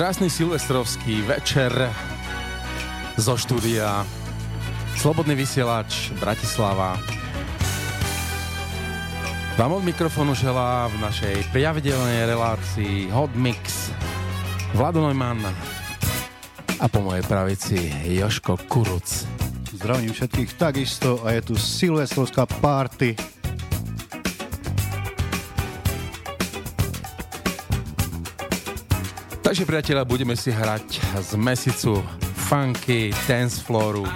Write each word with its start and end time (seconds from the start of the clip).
Krásny 0.00 0.32
silvestrovský 0.32 1.20
večer 1.28 1.68
zo 3.20 3.36
štúdia 3.36 4.00
Slobodný 4.96 5.36
vysielač 5.36 6.08
Bratislava. 6.16 6.96
Vám 9.60 9.76
od 9.76 9.84
mikrofónu 9.84 10.32
želá 10.32 10.88
v 10.88 11.04
našej 11.04 11.52
pravidelnej 11.52 12.32
relácii 12.32 13.12
Hot 13.12 13.28
Mix 13.36 13.92
Vlado 14.72 15.04
Neumann 15.04 15.44
a 16.80 16.88
po 16.88 17.04
mojej 17.04 17.24
pravici 17.28 17.92
Joško 18.08 18.56
Kuruc. 18.72 19.28
Zdravím 19.76 20.16
všetkých 20.16 20.56
takisto 20.56 21.20
a 21.28 21.36
je 21.36 21.52
tu 21.52 21.60
silvestrovská 21.60 22.48
party 22.48 23.29
Takže 29.50 29.66
priatelia, 29.66 30.06
budeme 30.06 30.38
si 30.38 30.54
hrať 30.54 31.02
z 31.26 31.34
mesicu 31.34 31.98
funky, 32.46 33.10
dance 33.26 33.58
flooru 33.58 34.06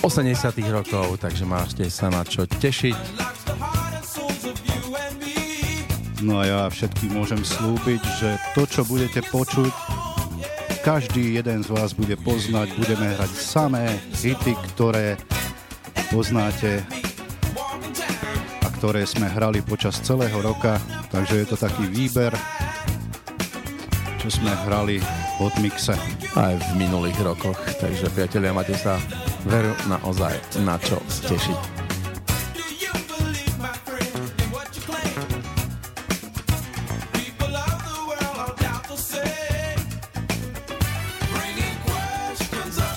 80 0.00 0.32
rokov, 0.72 1.20
takže 1.20 1.44
máte 1.44 1.84
sa 1.92 2.08
na 2.08 2.24
čo 2.24 2.48
tešiť. 2.48 2.96
No 6.24 6.40
a 6.40 6.48
ja 6.48 6.60
všetkým 6.72 7.20
môžem 7.20 7.44
slúbiť, 7.44 8.00
že 8.16 8.40
to, 8.56 8.64
čo 8.64 8.88
budete 8.88 9.20
počuť, 9.28 9.68
každý 10.80 11.36
jeden 11.36 11.60
z 11.60 11.68
vás 11.76 11.92
bude 11.92 12.16
poznať, 12.16 12.80
budeme 12.80 13.12
hrať 13.12 13.36
samé 13.36 14.00
hity, 14.24 14.56
ktoré 14.72 15.20
poznáte 16.08 16.80
a 18.64 18.68
ktoré 18.80 19.04
sme 19.04 19.28
hrali 19.28 19.60
počas 19.60 20.00
celého 20.00 20.40
roka, 20.40 20.80
takže 21.12 21.44
je 21.44 21.46
to 21.52 21.60
taký 21.60 21.84
výber 21.92 22.32
čo 24.26 24.42
sme 24.42 24.50
hrali 24.66 24.98
v 25.38 25.54
mixe. 25.62 25.94
Aj 26.34 26.50
v 26.58 26.66
minulých 26.74 27.14
rokoch, 27.22 27.54
takže 27.78 28.10
priatelia, 28.10 28.50
máte 28.50 28.74
sa 28.74 28.98
veru 29.46 29.70
naozaj 29.86 30.34
na 30.66 30.74
čo 30.82 30.98
tešiť. 31.30 31.86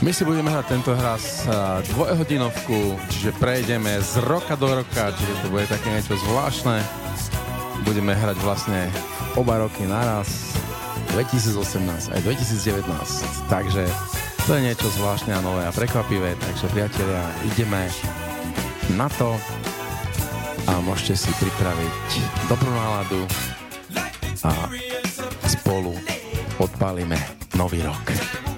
My 0.01 0.09
si 0.09 0.25
budeme 0.25 0.49
hrať 0.49 0.65
tento 0.65 0.97
hras 0.97 1.45
dvojhodinovku, 1.93 2.97
čiže 3.13 3.37
prejdeme 3.37 4.01
z 4.01 4.17
roka 4.25 4.57
do 4.57 4.81
roka, 4.81 5.13
čiže 5.13 5.45
to 5.45 5.53
bude 5.53 5.69
také 5.69 5.93
niečo 5.93 6.17
zvláštne. 6.25 6.81
Budeme 7.85 8.17
hrať 8.17 8.37
vlastne 8.41 8.89
oba 9.37 9.61
roky 9.61 9.85
naraz, 9.85 10.48
2018 11.13 12.15
aj 12.15 12.21
2019. 12.21 13.49
Takže 13.49 13.83
to 14.45 14.51
je 14.57 14.61
niečo 14.65 14.89
zvláštne 14.97 15.33
a 15.37 15.45
nové 15.45 15.61
a 15.65 15.71
prekvapivé, 15.73 16.33
takže 16.37 16.69
priatelia, 16.73 17.21
ideme 17.53 17.85
na 18.97 19.05
to 19.13 19.37
a 20.65 20.81
môžete 20.81 21.17
si 21.17 21.31
pripraviť 21.37 22.09
dobrú 22.49 22.69
náladu 22.73 23.21
a 24.45 24.51
spolu 25.45 25.93
odpálime 26.57 27.17
nový 27.57 27.81
rok. 27.85 28.48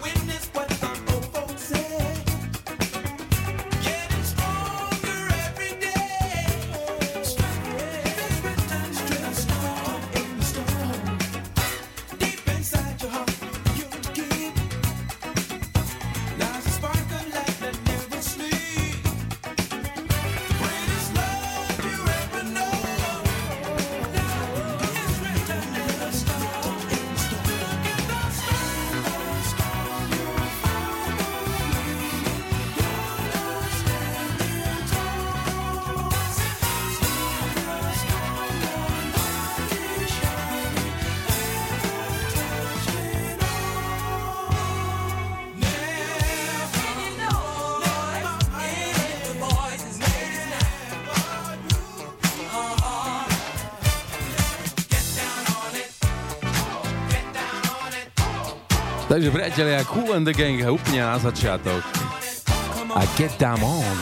Takže 59.21 59.37
priatelia, 59.37 59.85
Cool 59.85 60.17
and 60.17 60.25
the 60.25 60.33
Gang 60.33 60.57
úplne 60.65 61.05
na 61.05 61.13
začiatok. 61.21 61.85
A 62.97 63.05
Get 63.13 63.29
Down 63.37 63.61
On. 63.61 63.99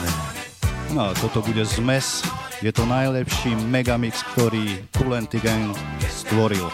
No, 0.95 1.11
toto 1.11 1.43
bude 1.43 1.59
zmes. 1.67 2.23
Je 2.63 2.71
to 2.71 2.87
najlepší 2.87 3.51
megamix, 3.67 4.23
ktorý 4.31 4.79
Cool 4.95 5.19
and 5.19 5.27
the 5.27 5.43
Gang 5.43 5.75
stvoril. 6.07 6.71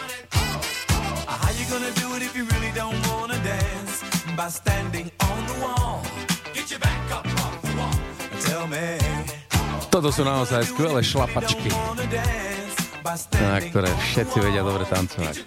Toto 9.90 10.08
sú 10.14 10.22
naozaj 10.22 10.70
skvelé 10.70 11.02
šlapačky, 11.02 11.74
na 13.42 13.58
ktoré 13.58 13.90
všetci 13.90 14.38
vedia 14.38 14.62
dobre 14.62 14.86
tancovať. 14.86 15.42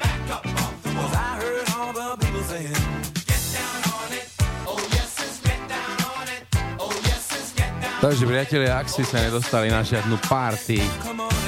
Takže 7.99 8.23
priatelia, 8.25 8.79
ak 8.79 8.87
ste 8.87 9.03
sa 9.03 9.19
nedostali 9.19 9.67
na 9.67 9.83
žiadnu 9.83 10.17
party, 10.23 10.79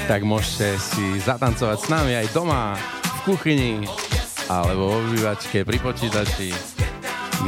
tak 0.04 0.20
môžete 0.20 0.76
si 0.76 1.16
zatancovať 1.24 1.78
s 1.80 1.86
nami 1.88 2.12
aj 2.12 2.28
doma, 2.36 2.76
v 3.02 3.18
kuchyni, 3.32 3.88
alebo 4.52 4.92
vo 4.92 5.00
obývačke, 5.00 5.64
pri 5.64 5.80
počítači, 5.80 6.52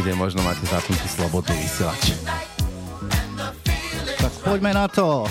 kde 0.00 0.12
možno 0.16 0.40
máte 0.40 0.64
zapnutý 0.64 1.04
slobodný 1.04 1.52
vysielač. 1.52 2.16
Tak 4.18 4.32
poďme 4.40 4.72
na 4.72 4.88
to. 4.88 5.28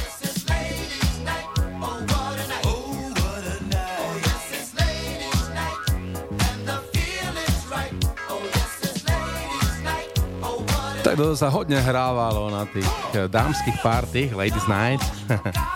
Tak 11.14 11.22
to 11.22 11.38
sa 11.38 11.54
hodne 11.54 11.78
hrávalo 11.78 12.50
na 12.50 12.66
tých 12.66 12.90
eh, 13.14 13.30
dámskych 13.30 13.86
pártych, 13.86 14.34
Ladies 14.34 14.66
Night. 14.66 14.98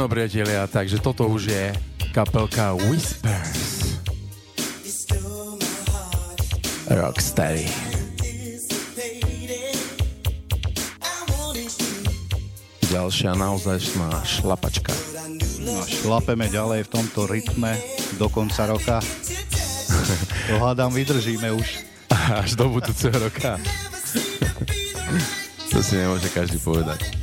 No 0.00 0.08
priatelia, 0.08 0.64
takže 0.64 0.96
toto 0.96 1.28
už 1.28 1.52
je 1.52 1.76
kapelka 2.16 2.72
Whispers. 2.72 4.00
Rocksteady. 6.88 7.68
Ďalšia 12.88 13.36
naozajšná 13.36 14.24
šlapačka. 14.24 14.96
No, 15.68 15.84
šlapeme 15.84 16.48
ďalej 16.48 16.88
v 16.88 16.92
tomto 16.96 17.28
rytme 17.28 17.76
do 18.16 18.32
konca 18.32 18.72
roka. 18.72 19.04
To 20.48 20.64
hádam, 20.64 20.96
vydržíme 20.96 21.52
už. 21.60 21.84
Až 22.08 22.56
do 22.56 22.72
budúceho 22.72 23.20
roka. 23.20 23.60
to 25.68 25.84
si 25.84 26.00
nemôže 26.00 26.32
každý 26.32 26.56
povedať. 26.56 27.19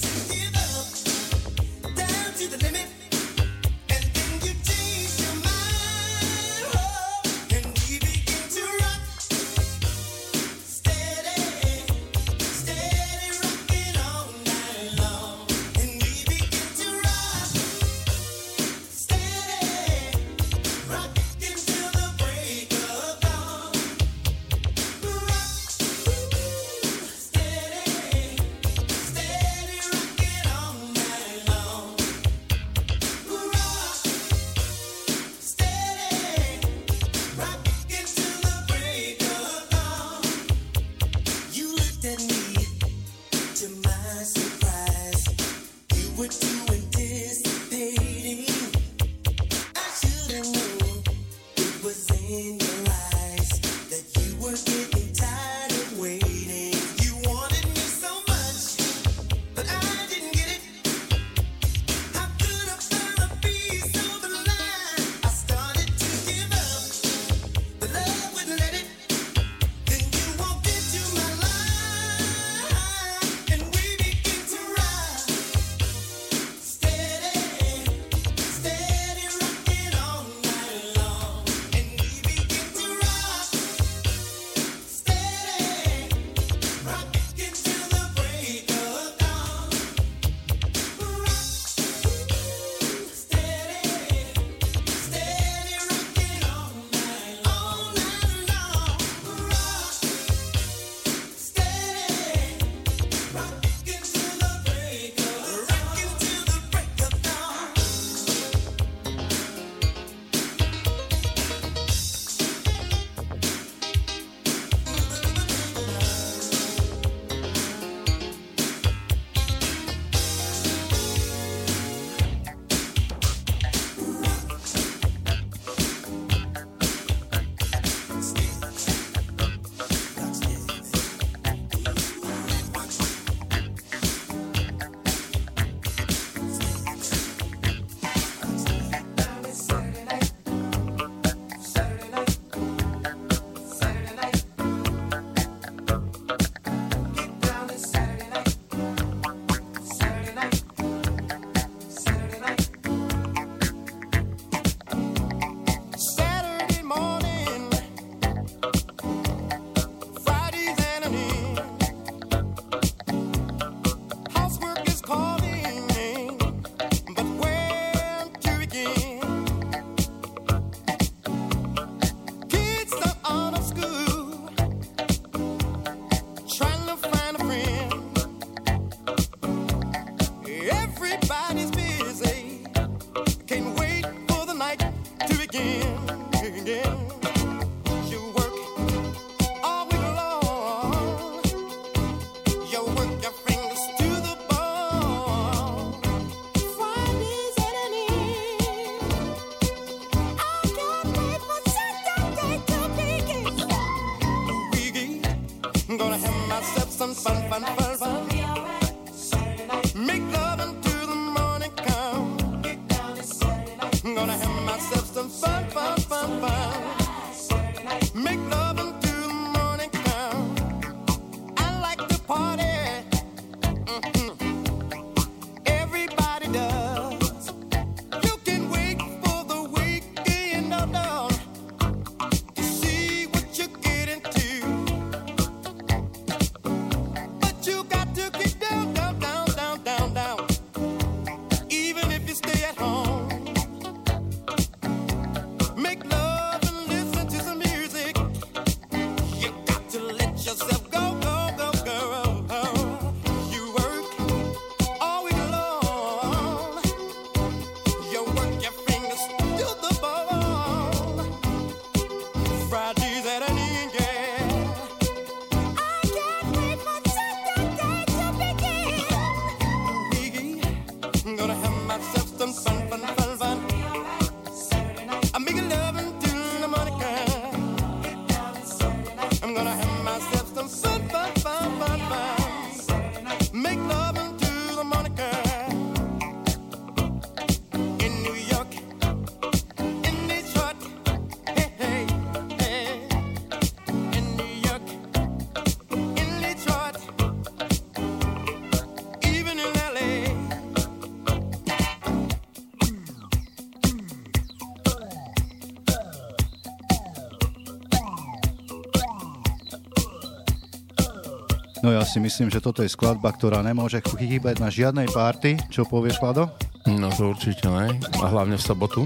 Si 312.08 312.24
myslím, 312.24 312.50
že 312.50 312.64
toto 312.64 312.82
je 312.82 312.90
skladba, 312.90 313.30
ktorá 313.30 313.62
nemôže 313.62 314.02
chýbať 314.02 314.58
na 314.58 314.74
žiadnej 314.74 315.06
party. 315.14 315.60
Čo 315.70 315.86
povieš, 315.86 316.18
Vlado? 316.18 316.50
No 316.90 317.14
to 317.14 317.36
určite 317.36 317.70
ne. 317.70 317.94
A 318.18 318.26
hlavne 318.26 318.58
v 318.58 318.64
sobotu. 318.64 319.06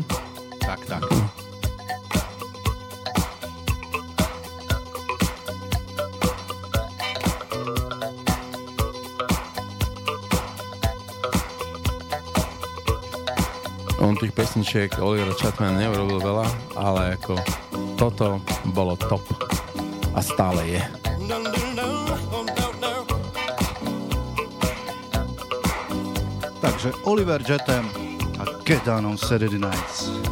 Tak, 0.63 0.79
tak. 0.87 1.03
On 13.99 14.15
tých 14.15 14.31
pesničiek 14.31 14.95
Oliver 15.03 15.35
Chatman 15.35 15.75
neurobil 15.75 16.23
veľa, 16.23 16.47
ale 16.79 17.19
ako 17.19 17.35
toto 17.99 18.39
bolo 18.71 18.95
top. 18.95 19.21
A 20.15 20.23
stále 20.23 20.79
je. 20.79 20.81
Takže 26.81 26.97
Oliver 27.03 27.43
Jetem 27.49 27.89
a 28.39 28.45
Get 28.63 28.85
Down 28.85 29.05
on 29.05 29.17
Saturday 29.17 29.59
Nights. 29.59 30.30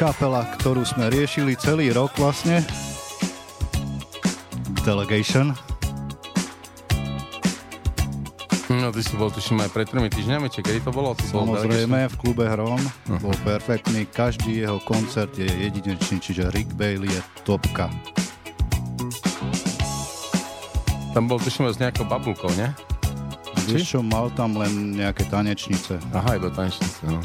Kapela, 0.00 0.48
ktorú 0.56 0.80
sme 0.80 1.12
riešili 1.12 1.52
celý 1.60 1.92
rok 1.92 2.16
vlastne. 2.16 2.64
Delegation. 4.80 5.52
No, 8.72 8.88
ty 8.96 9.04
si 9.04 9.12
bol 9.20 9.28
tuším 9.28 9.60
aj 9.60 9.68
pred 9.76 9.84
tromi 9.92 10.08
týždňami, 10.08 10.48
či 10.48 10.64
kedy 10.64 10.88
to 10.88 10.90
bolo? 10.96 11.12
To 11.12 11.44
Samozrejme, 11.44 12.08
v 12.08 12.16
klube 12.16 12.48
Hrom 12.48 12.80
uh-huh. 12.80 13.20
bol 13.20 13.36
perfektný, 13.44 14.08
každý 14.08 14.64
jeho 14.64 14.80
koncert 14.88 15.36
je 15.36 15.44
jedinečný, 15.44 16.16
čiže 16.16 16.48
Rick 16.56 16.72
Bailey 16.80 17.12
je 17.12 17.20
topka. 17.44 17.92
Tam 21.12 21.28
bol 21.28 21.36
tuším 21.44 21.68
s 21.68 21.76
nejakou 21.76 22.08
babulkou, 22.08 22.48
ne? 22.56 22.72
Vieš 23.68 23.84
čo, 23.84 24.00
mal 24.00 24.32
tam 24.32 24.56
len 24.56 24.96
nejaké 24.96 25.28
tanečnice. 25.28 26.00
Aha, 26.16 26.40
iba 26.40 26.48
tanečnice, 26.48 27.04
no. 27.04 27.20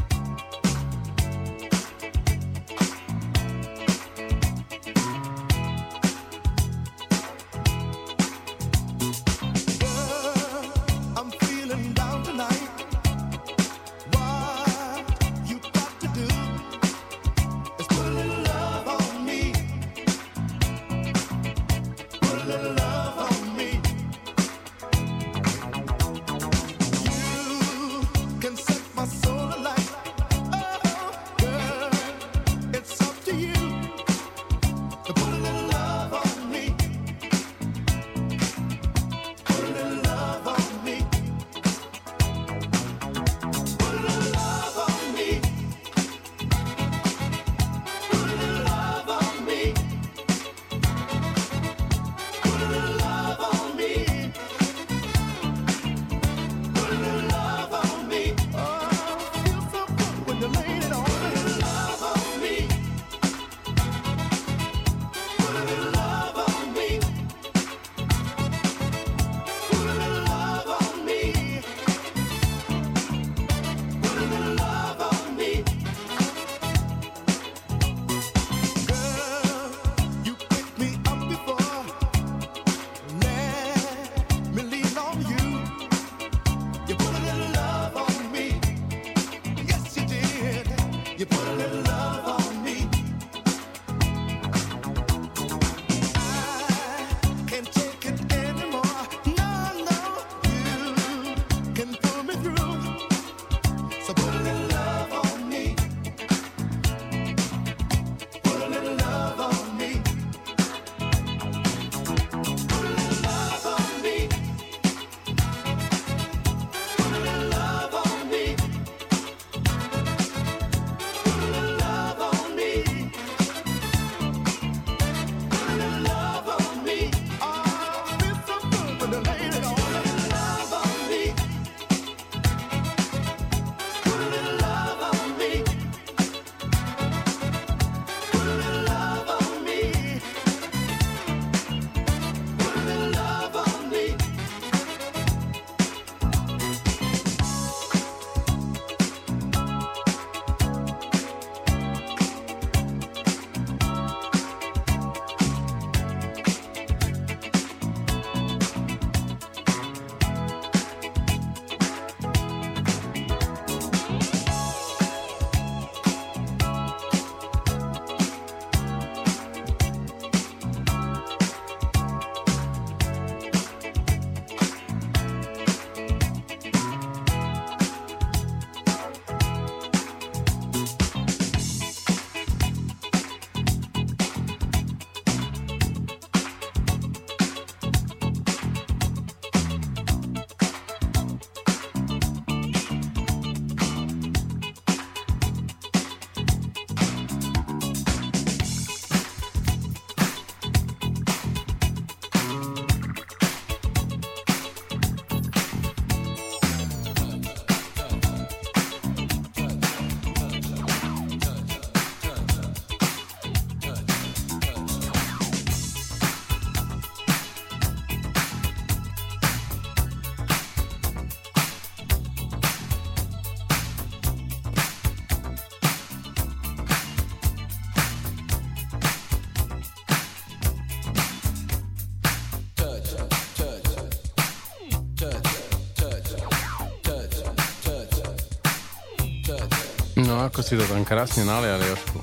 Si 240.65 240.77
to 240.77 240.87
tam 240.89 241.05
krásne 241.05 241.45
naliali, 241.45 241.85
Jožku. 241.85 242.19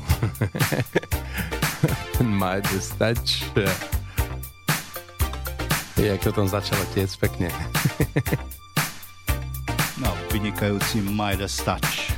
Majte 2.42 2.80
stač. 2.82 3.46
Jak 5.94 6.18
to 6.18 6.32
tam 6.34 6.50
začalo 6.50 6.82
tiec 6.90 7.14
pekne. 7.16 7.54
no, 10.02 10.10
vynikajúci 10.34 11.06
Majda 11.06 11.46
Stač. 11.46 12.11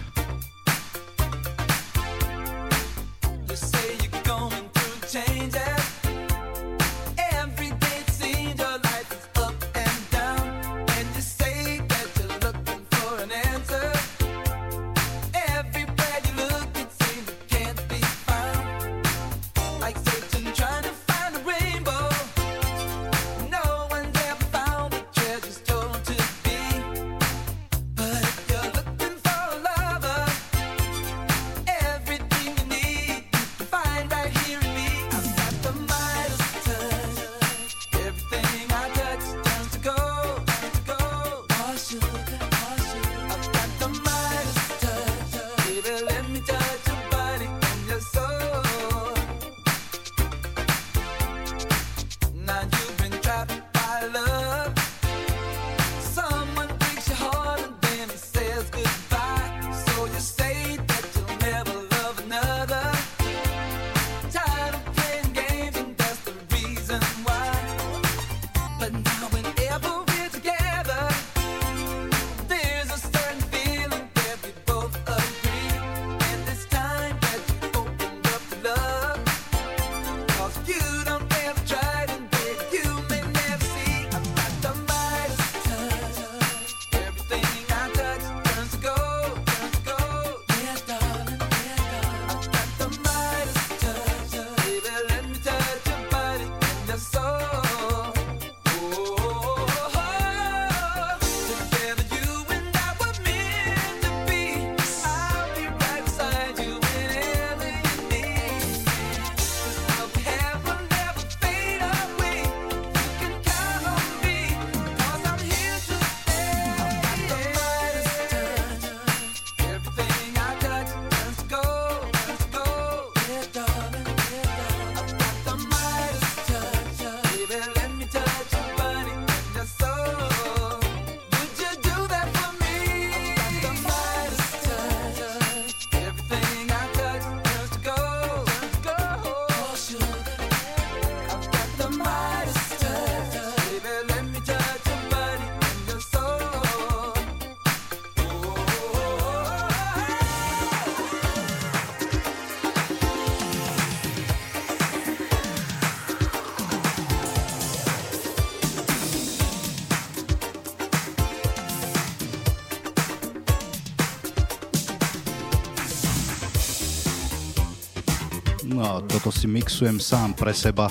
Toto 169.15 169.31
si 169.31 169.47
mixujem 169.47 170.03
sám 170.03 170.35
pre 170.35 170.51
seba, 170.51 170.91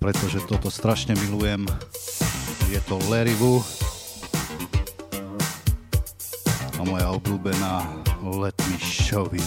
pretože 0.00 0.40
toto 0.48 0.72
strašne 0.72 1.12
milujem. 1.20 1.68
Je 2.72 2.80
to 2.88 2.96
Larry 3.12 3.36
Wu 3.36 3.60
a 6.72 6.82
moja 6.88 7.12
obľúbená 7.12 7.84
Let 8.24 8.56
Me 8.64 8.80
Show 8.80 9.28
You. 9.28 9.44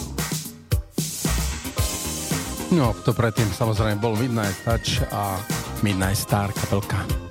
No, 2.69 2.93
to 3.01 3.17
predtým 3.17 3.49
samozrejme 3.49 3.97
bol 3.97 4.13
Midnight 4.13 4.61
Touch 4.61 5.01
a 5.09 5.41
Midnight 5.81 6.21
Star 6.21 6.53
kapelka. 6.53 7.24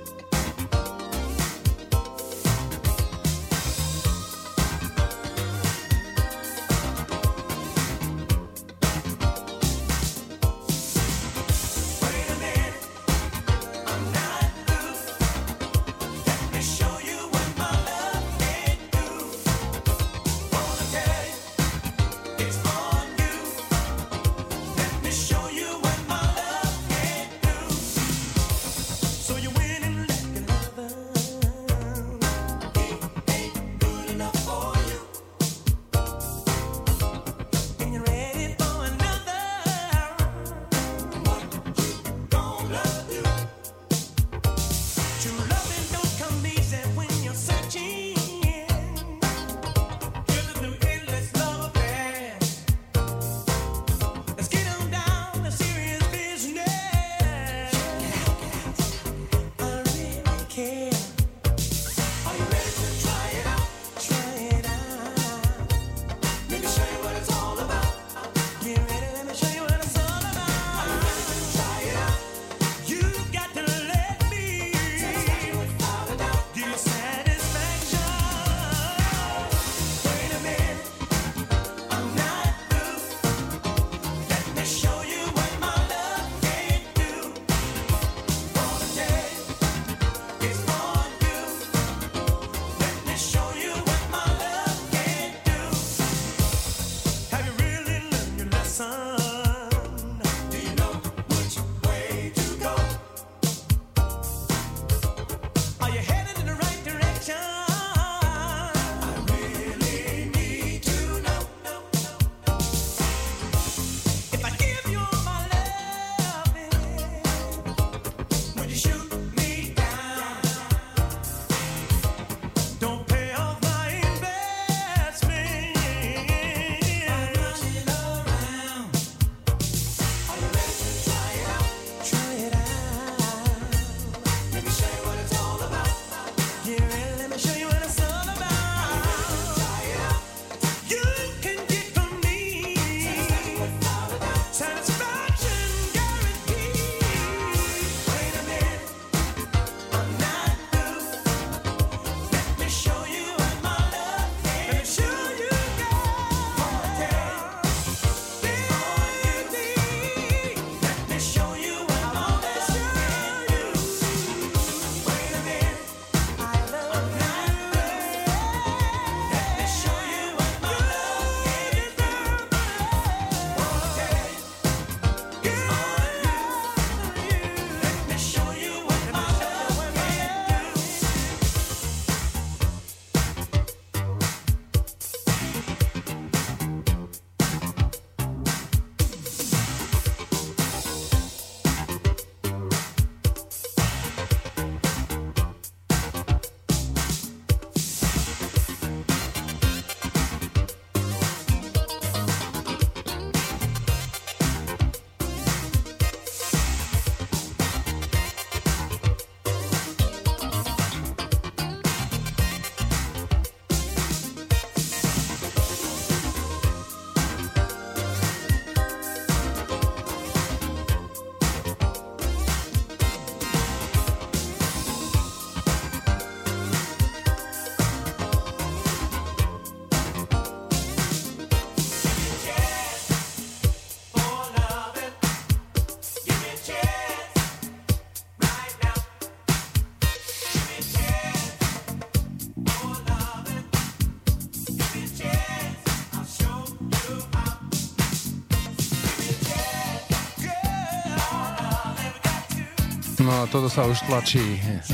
toto 253.45 253.69
sa 253.69 253.85
už 253.85 253.99
tlačí 254.09 254.41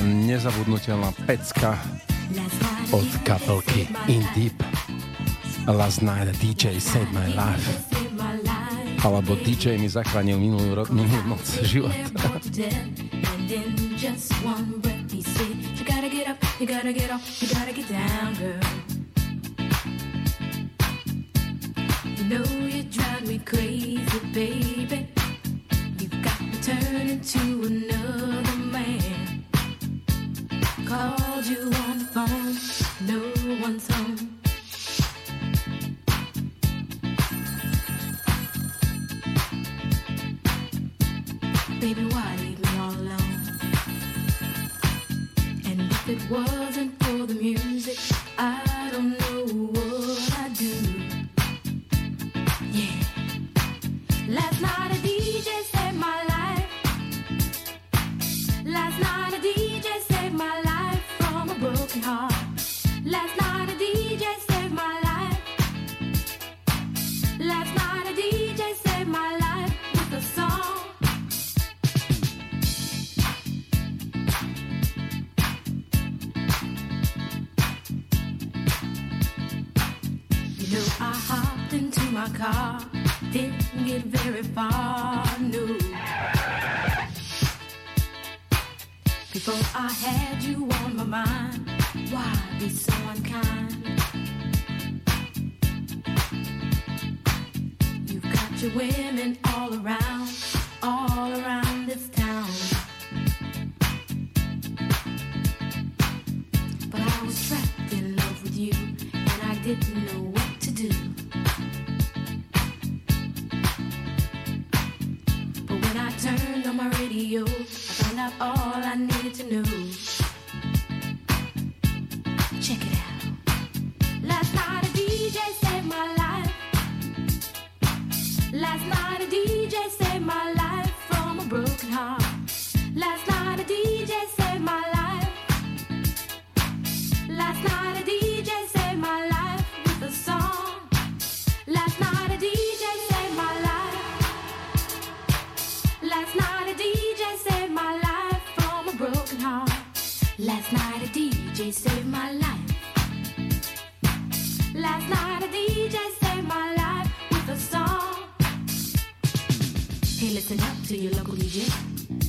nezabudnutelná 0.02 1.12
pecka 1.24 1.80
od 2.92 3.08
kapelky 3.24 3.88
In 4.08 4.24
Deep. 4.36 4.56
Last 5.70 6.02
night 6.02 6.28
a 6.28 6.36
DJ 6.42 6.82
saved 6.82 7.14
my 7.14 7.32
life. 7.32 7.64
Alebo 9.02 9.34
DJ 9.40 9.78
mi 9.82 9.90
zachránil 9.90 10.38
minulú, 10.38 10.78
ro- 10.78 10.92
minulú 10.94 11.38
noc 11.38 11.44
život. 11.66 11.94
You 22.22 22.26
know 22.30 22.44
you 22.68 22.84
drive 22.84 23.28
me 23.28 23.40
crazy. 23.40 23.91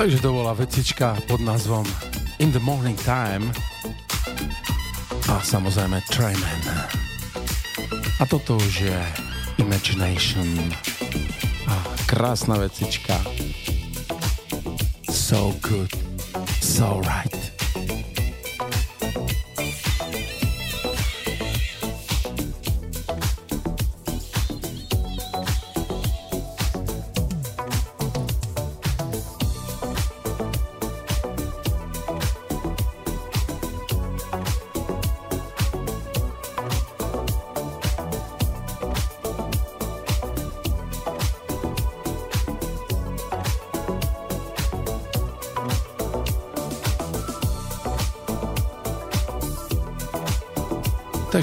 Takže 0.00 0.24
to 0.24 0.32
bola 0.32 0.56
vecička 0.56 1.12
pod 1.28 1.44
názvom 1.44 1.84
In 2.40 2.48
the 2.56 2.62
Morning 2.64 2.96
Time 3.04 3.52
a 5.28 5.44
samozrejme 5.44 6.00
Trayman. 6.08 6.64
A 8.16 8.24
toto 8.24 8.56
už 8.56 8.88
je 8.88 9.00
Imagination 9.60 10.72
a 11.68 11.76
krásna 12.08 12.56
vecička 12.56 13.20
So 15.12 15.52
good, 15.60 15.92
so 16.64 17.04
right. 17.04 17.39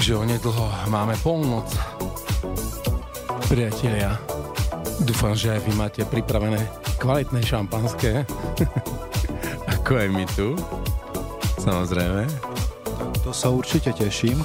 Takže 0.08 0.24
onedlho 0.24 0.72
máme 0.88 1.12
polnoc. 1.20 1.68
Priatelia, 3.44 4.16
dúfam, 5.04 5.36
že 5.36 5.52
aj 5.52 5.60
vy 5.68 5.76
máte 5.76 6.00
pripravené 6.00 6.64
kvalitné 6.96 7.44
šampanské. 7.44 8.24
Ako 9.76 10.00
aj 10.00 10.08
my 10.08 10.24
tu. 10.32 10.56
Samozrejme. 11.60 12.24
To 13.20 13.36
sa 13.36 13.52
určite 13.52 13.92
teším. 13.92 14.40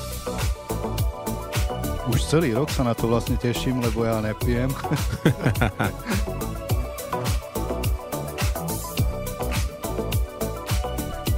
Už 2.12 2.20
celý 2.28 2.52
rok 2.60 2.68
sa 2.68 2.84
na 2.84 2.92
to 2.92 3.08
vlastne 3.08 3.40
teším, 3.40 3.80
lebo 3.80 4.04
ja 4.04 4.20
nepijem. 4.20 4.68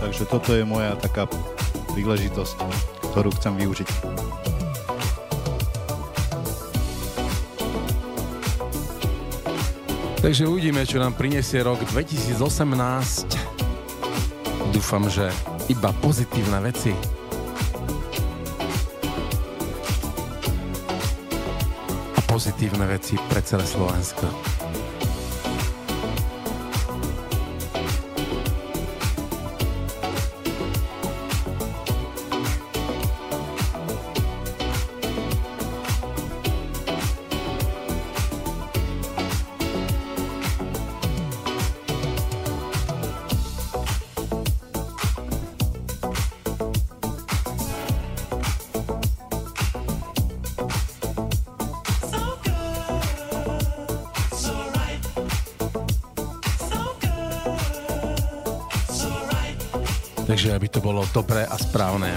Takže 0.01 0.25
toto 0.25 0.57
je 0.57 0.65
moja 0.65 0.97
taká 0.97 1.29
príležitosť 1.93 2.94
ktorú 3.15 3.31
chcem 3.39 3.55
využiť. 3.55 3.87
Takže 10.19 10.43
uvidíme, 10.51 10.83
čo 10.83 10.99
nám 10.99 11.15
prinesie 11.15 11.63
rok 11.63 11.79
2018. 11.95 12.35
Dúfam, 14.75 15.07
že 15.07 15.31
iba 15.71 15.95
pozitívne 16.03 16.59
veci. 16.59 16.91
A 22.11 22.19
pozitívne 22.27 22.83
veci 22.83 23.15
pre 23.31 23.39
celé 23.39 23.63
Slovensko. 23.63 24.54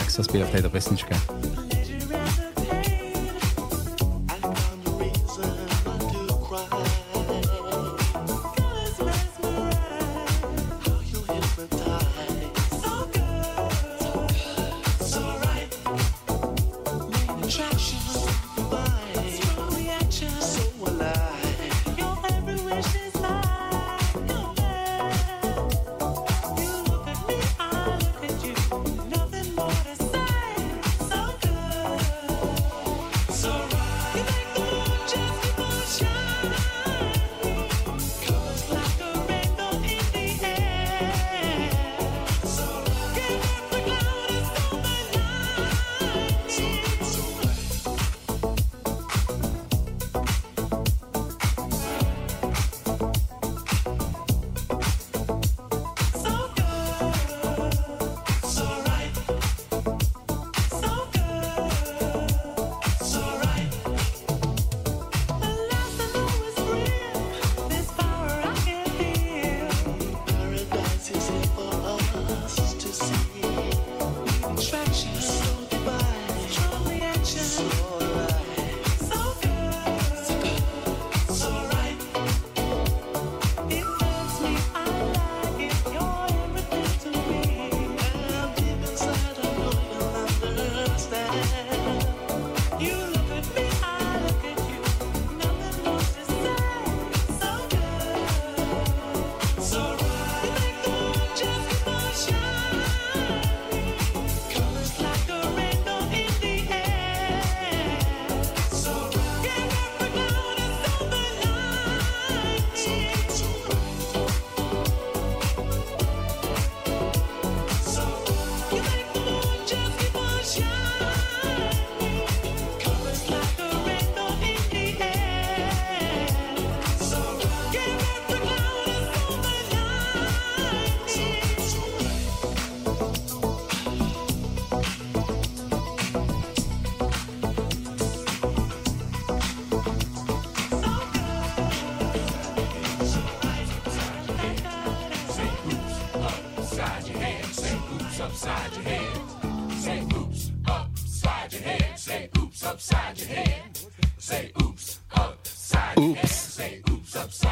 Správne, 0.09 0.17
ak 0.17 0.17
sa 0.17 0.23
spieva 0.25 0.47
v 0.49 0.53
tejto 0.57 0.71
pesničke. 0.73 1.28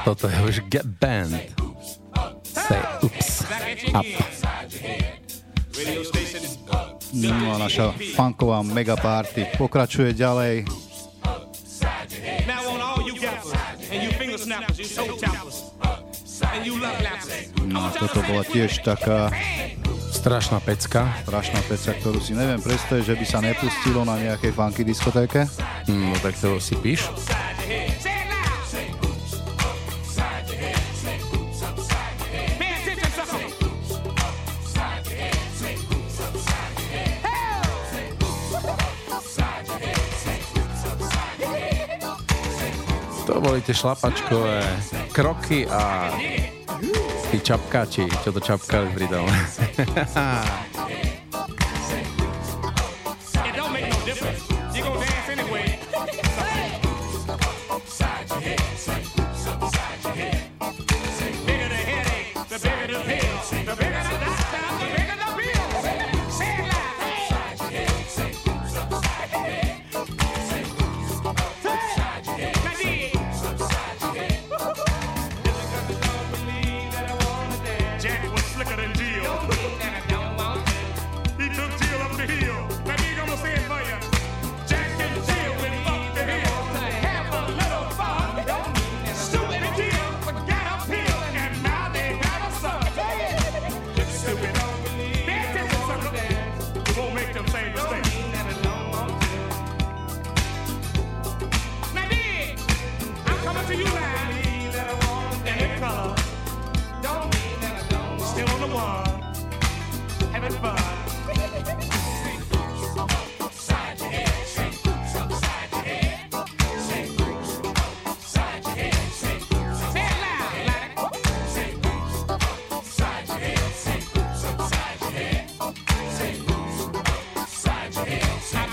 Toto 0.07 0.31
je 0.31 0.39
už 0.39 0.57
Get 0.71 0.87
Band. 0.87 1.35
Say 2.47 2.79
oops 3.03 3.43
up. 3.91 4.07
No 7.11 7.51
a 7.51 7.59
naša 7.59 7.91
funková 8.15 8.63
mega 8.63 8.95
party, 8.95 9.51
pokračuje 9.59 10.15
ďalej. 10.15 10.63
No 17.67 17.79
a 17.83 17.89
toto 17.99 18.23
bola 18.31 18.47
tiež 18.47 18.87
taká 18.87 19.35
Strašná 20.27 20.59
pecka. 20.59 21.07
Strašná 21.23 21.61
pecka, 21.71 21.95
ktorú 22.03 22.19
si 22.19 22.35
neviem 22.35 22.59
predstaviť, 22.59 23.05
že 23.05 23.15
by 23.15 23.27
sa 23.31 23.39
nepustilo 23.39 24.03
na 24.03 24.19
nejakej 24.19 24.59
funky 24.59 24.83
diskotéke. 24.83 25.47
Hm, 25.87 26.11
no 26.11 26.17
tak 26.19 26.35
to 26.43 26.59
si 26.59 26.75
píš. 26.83 27.07
tie 43.67 43.75
šlapačkové 43.75 44.63
kroky 45.11 45.67
a 45.67 46.15
tí 47.35 47.43
čapkáči, 47.43 48.07
čo 48.23 48.31
to 48.31 48.39
čapkári 48.39 48.87
pridal. 48.95 49.27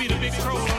be 0.08 0.14
the 0.14 0.20
big 0.20 0.34
crow. 0.34 0.72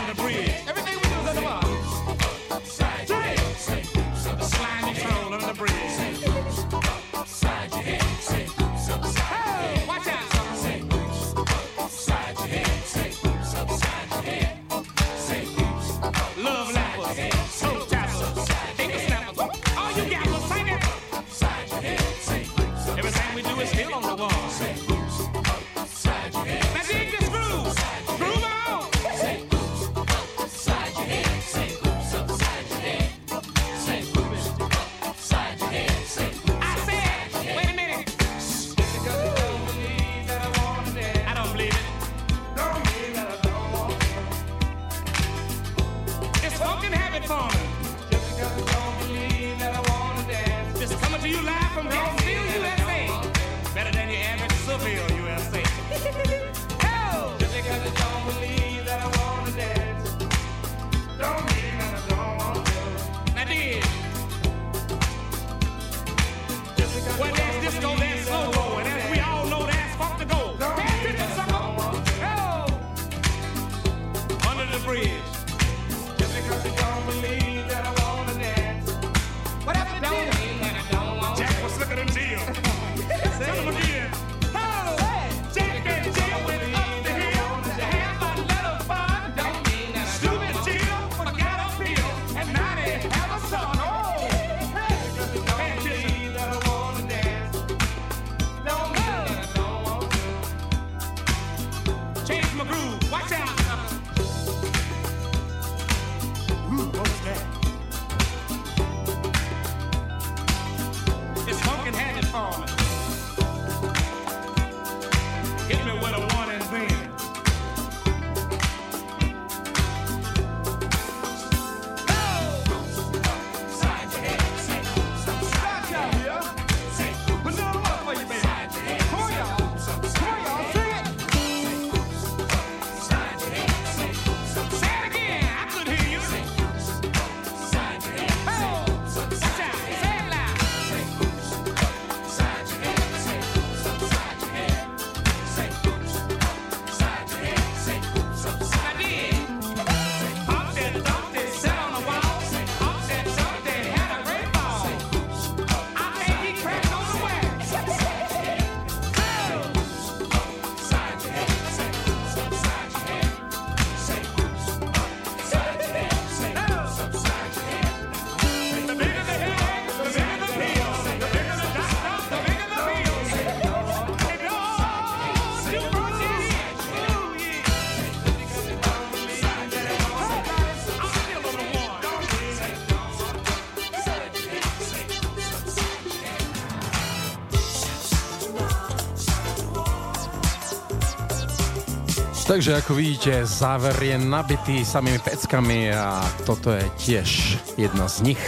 Takže 192.54 192.86
ako 192.86 192.94
vidíte, 192.94 193.50
záver 193.50 193.98
je 193.98 194.14
nabitý 194.14 194.86
samými 194.86 195.18
peckami 195.18 195.90
a 195.90 196.22
toto 196.46 196.70
je 196.70 196.86
tiež 197.02 197.58
jedna 197.74 198.06
z 198.06 198.30
nich. 198.30 198.42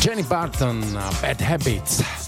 Jenny 0.00 0.24
Barton 0.24 0.80
Bad 1.20 1.44
Habits. 1.44 2.19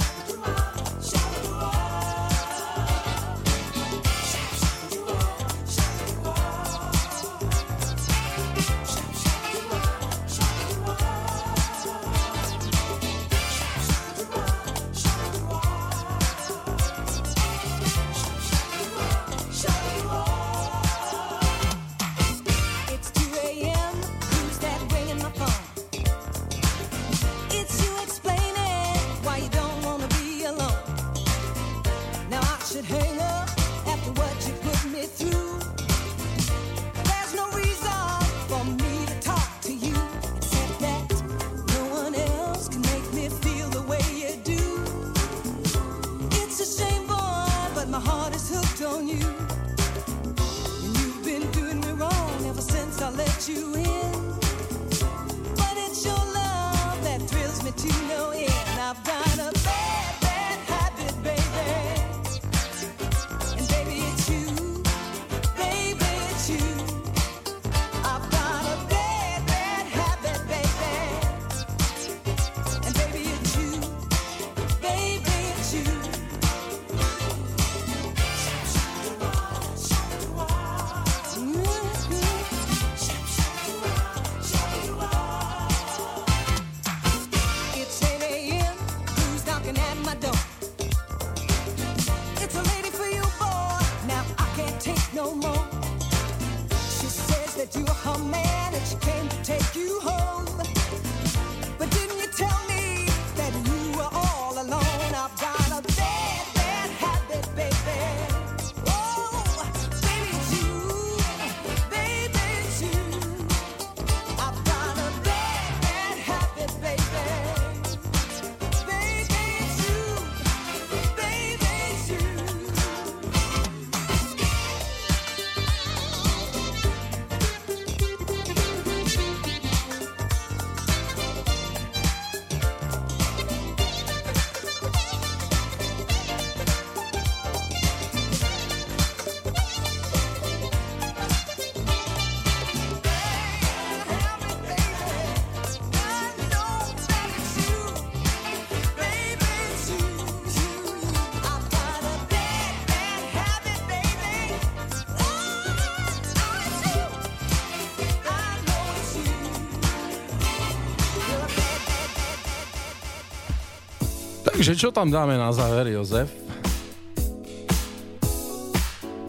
Takže 164.63 164.79
čo 164.79 164.95
tam 164.95 165.11
dáme 165.11 165.35
na 165.35 165.51
záver, 165.51 165.91
Jozef? 165.91 166.31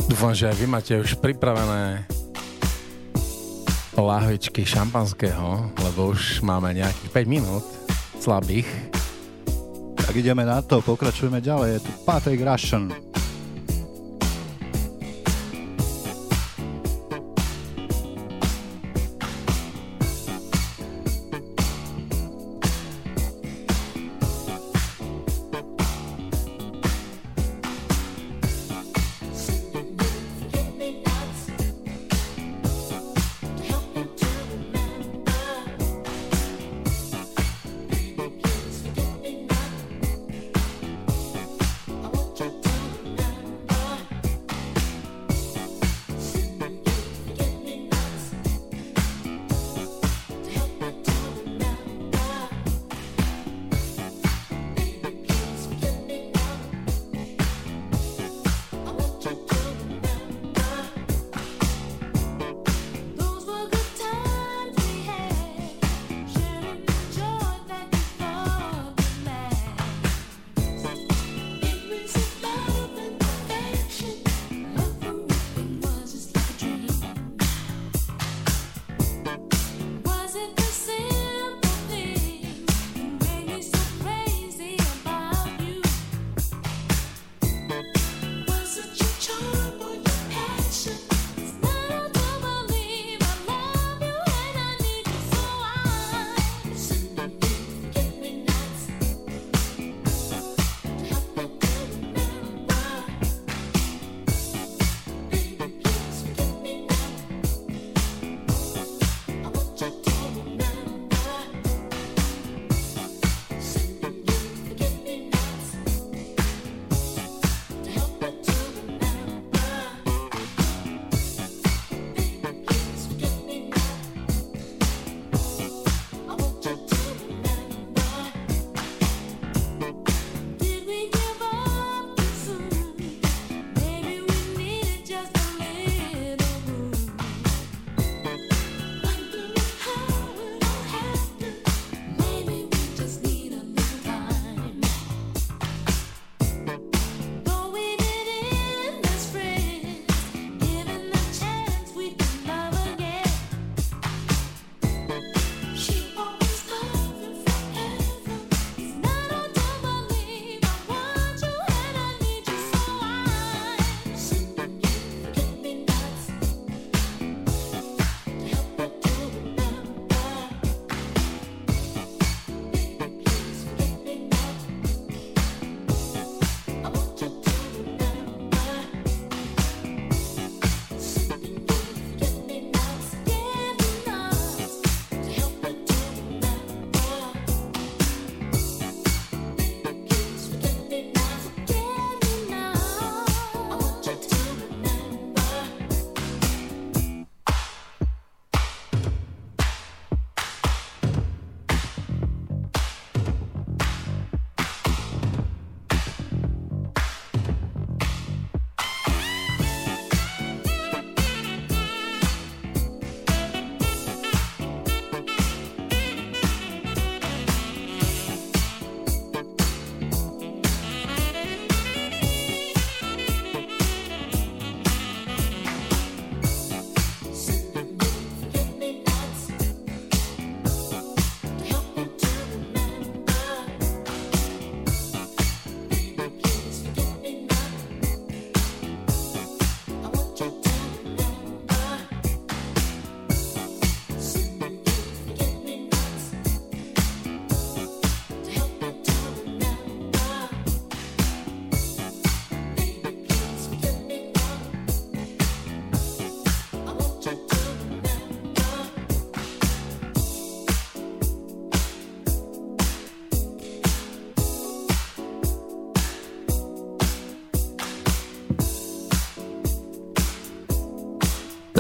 Dúfam, 0.06 0.30
že 0.30 0.46
aj 0.46 0.62
vy 0.62 0.66
máte 0.70 0.94
už 0.94 1.18
pripravené 1.18 2.06
láhvičky 3.98 4.62
šampanského, 4.62 5.74
lebo 5.74 6.14
už 6.14 6.46
máme 6.46 6.78
nejakých 6.78 7.26
5 7.26 7.26
minút 7.26 7.66
slabých. 8.22 8.70
Tak 9.98 10.14
ideme 10.14 10.46
na 10.46 10.62
to, 10.62 10.86
pokračujeme 10.86 11.42
ďalej. 11.42 11.82
Je 11.82 11.90
tu 11.90 11.92
Patrick 12.06 12.46
Russian. 12.46 12.94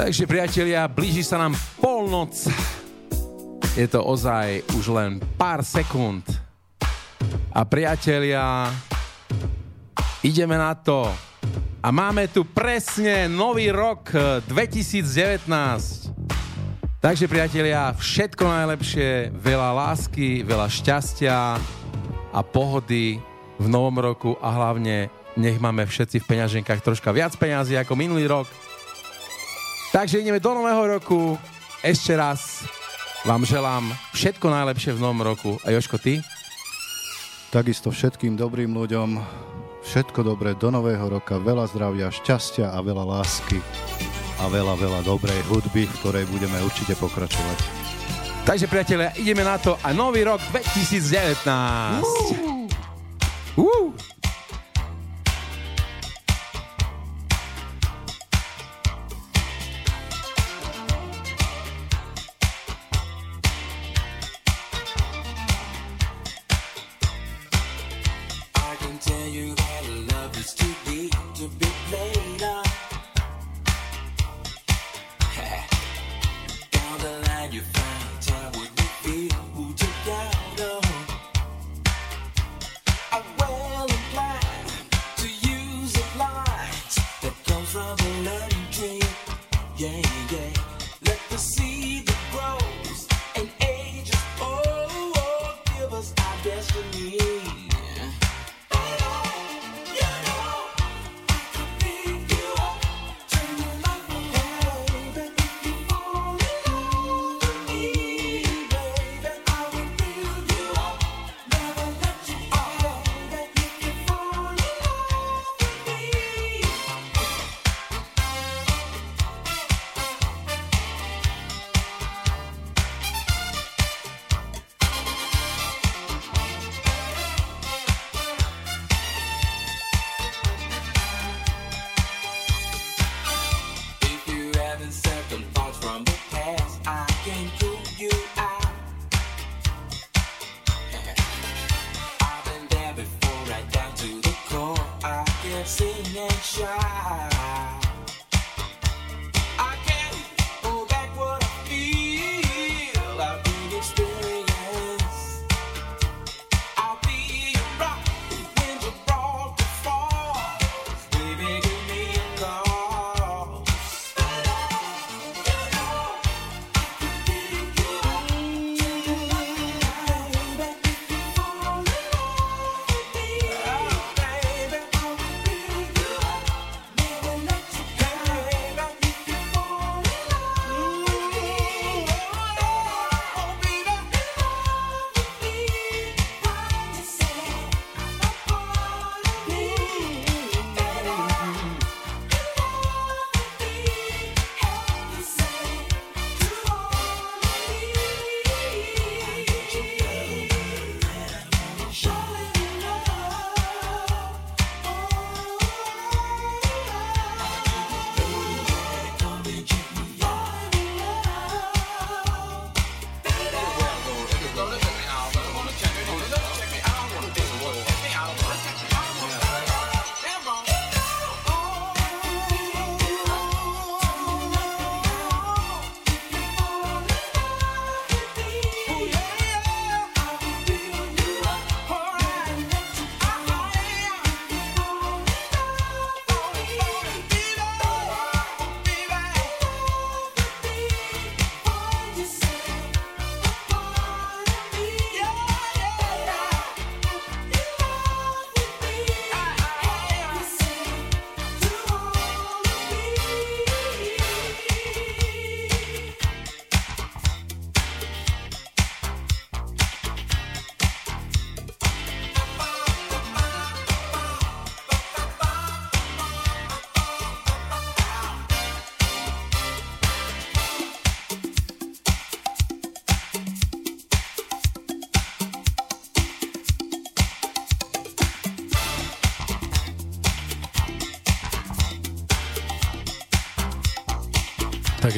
Takže 0.03 0.27
priatelia, 0.27 0.83
blíži 0.91 1.23
sa 1.23 1.39
nám 1.39 1.55
polnoc. 1.79 2.35
Je 3.71 3.87
to 3.87 4.03
ozaj 4.03 4.59
už 4.75 4.91
len 4.91 5.23
pár 5.39 5.63
sekúnd. 5.63 6.27
A 7.55 7.63
priatelia, 7.63 8.67
ideme 10.19 10.59
na 10.59 10.75
to. 10.75 11.07
A 11.79 11.87
máme 11.95 12.27
tu 12.27 12.43
presne 12.43 13.31
nový 13.31 13.71
rok 13.71 14.11
2019. 14.43 15.47
Takže 16.99 17.23
priatelia, 17.31 17.95
všetko 17.95 18.43
najlepšie, 18.43 19.31
veľa 19.31 19.71
lásky, 19.71 20.43
veľa 20.43 20.67
šťastia 20.67 21.55
a 22.35 22.39
pohody 22.43 23.23
v 23.55 23.67
novom 23.71 24.03
roku 24.03 24.35
a 24.43 24.51
hlavne 24.51 25.07
nech 25.39 25.63
máme 25.63 25.87
všetci 25.87 26.19
v 26.19 26.27
peňaženkách 26.27 26.83
troška 26.83 27.15
viac 27.15 27.39
peňazí 27.39 27.79
ako 27.79 27.95
minulý 27.95 28.27
rok. 28.27 28.51
Takže 29.93 30.25
ideme 30.25 30.41
do 30.41 30.57
nového 30.57 30.97
roku. 30.97 31.37
Ešte 31.85 32.17
raz 32.17 32.65
vám 33.29 33.45
želám 33.45 33.93
všetko 34.17 34.49
najlepšie 34.49 34.97
v 34.97 35.01
novom 35.05 35.21
roku. 35.21 35.61
A 35.61 35.69
Joško, 35.69 36.01
ty? 36.01 36.17
Takisto 37.53 37.93
všetkým 37.93 38.33
dobrým 38.33 38.73
ľuďom 38.73 39.21
všetko 39.85 40.25
dobré 40.25 40.57
do 40.57 40.73
nového 40.73 41.05
roka, 41.13 41.37
veľa 41.37 41.69
zdravia, 41.69 42.09
šťastia 42.09 42.73
a 42.73 42.81
veľa 42.81 43.05
lásky 43.05 43.61
a 44.41 44.49
veľa, 44.49 44.81
veľa 44.81 44.99
dobrej 45.05 45.37
hudby, 45.45 45.85
v 45.85 45.95
ktorej 46.01 46.25
budeme 46.25 46.57
určite 46.65 46.97
pokračovať. 46.97 47.57
Takže 48.49 48.65
priatelia, 48.65 49.13
ideme 49.21 49.45
na 49.45 49.61
to 49.61 49.77
a 49.77 49.93
nový 49.93 50.25
rok 50.25 50.41
2019. 50.49 52.01
Uh. 52.01 52.65
Uh. 53.61 53.93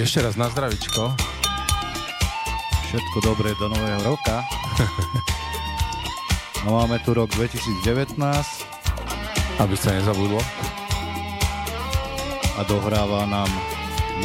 Ešte 0.06 0.22
raz 0.22 0.38
na 0.38 0.45
zdravičko. 0.53 1.18
Všetko 2.86 3.18
dobré 3.26 3.58
do 3.58 3.74
nového 3.74 4.14
roka. 4.14 4.45
No 6.66 6.82
máme 6.82 6.97
tu 7.06 7.14
rok 7.14 7.30
2019 7.38 8.18
Aby 9.62 9.78
sa 9.78 9.93
nezabudlo. 9.93 10.41
a 12.58 12.62
dohráva 12.66 13.30
nám 13.30 13.45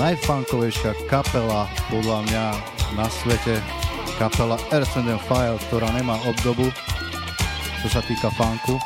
najfunkovejšia 0.01 1.05
kapela 1.05 1.69
podľa 1.93 2.25
mňa 2.25 2.45
na 2.97 3.07
svete. 3.13 3.61
Kapela 4.17 4.57
Earth 4.73 4.97
and 4.97 5.13
Fire, 5.29 5.61
ktorá 5.69 5.93
nemá 5.93 6.17
obdobu, 6.25 6.73
čo 7.85 7.89
sa 7.93 8.01
týka 8.01 8.33
funku. 8.33 8.81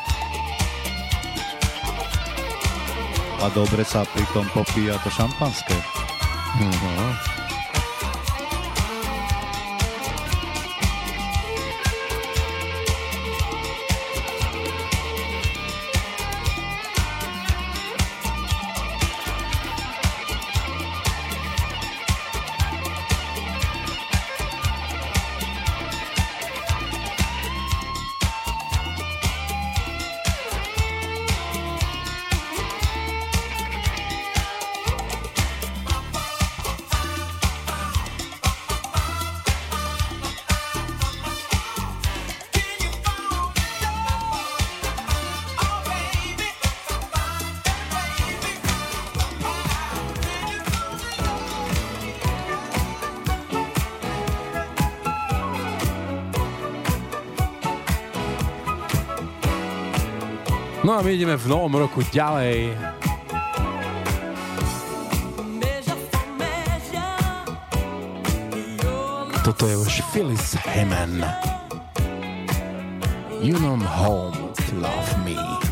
A 3.39 3.47
dobre 3.55 3.87
sa 3.87 4.03
pritom 4.03 4.51
popíja 4.51 4.99
to 4.99 5.07
šampanské. 5.07 5.94
Mm-hmm. 6.57 7.34
Ideme 61.25 61.41
v 61.41 61.49
novom 61.49 61.73
roku 61.81 62.05
ďalej. 62.13 62.77
Toto 69.41 69.65
je 69.65 69.73
už 69.73 70.05
Phyllis 70.13 70.53
Hammond. 70.53 71.25
You 73.41 73.57
know 73.57 73.73
I'm 73.73 73.81
home 73.81 74.53
to 74.53 74.69
love 74.77 75.09
me. 75.25 75.64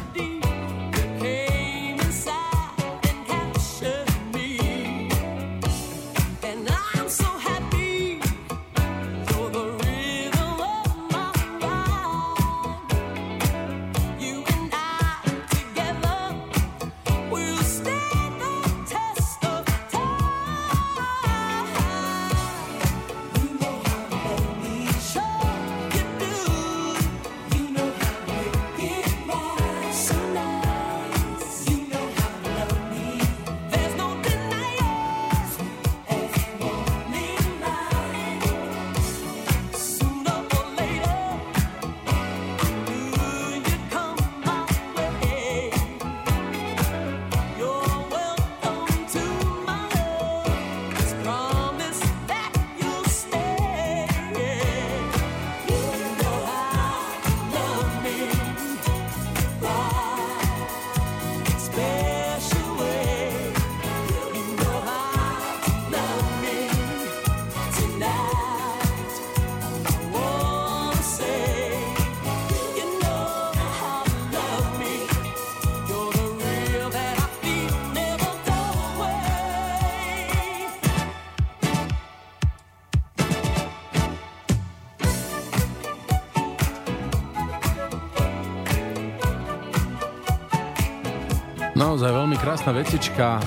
Krásna 92.54 92.78
vecička, 92.78 93.42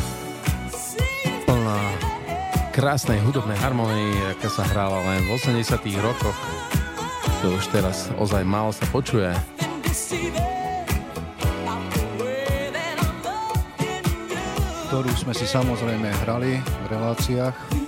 plná 1.47 1.79
krásnej 2.75 3.23
hudobnej 3.23 3.55
harmonii, 3.55 4.35
aká 4.35 4.51
sa 4.51 4.67
hrála 4.67 4.99
len 4.99 5.23
v 5.31 5.39
80 5.39 5.63
rokoch. 6.03 6.35
To 7.39 7.55
už 7.55 7.71
teraz 7.71 8.11
ozaj 8.19 8.43
málo 8.43 8.75
sa 8.75 8.83
počuje. 8.91 9.31
ktorú 14.91 15.11
sme 15.15 15.39
si 15.39 15.47
samozrejme 15.47 16.11
hrali 16.27 16.59
v 16.59 16.87
reláciách. 16.91 17.86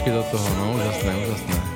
Spevačky 0.00 0.10
do 0.16 0.22
toho, 0.32 0.48
no 0.56 0.72
úžasné, 0.80 1.12
úžasné. 1.16 1.69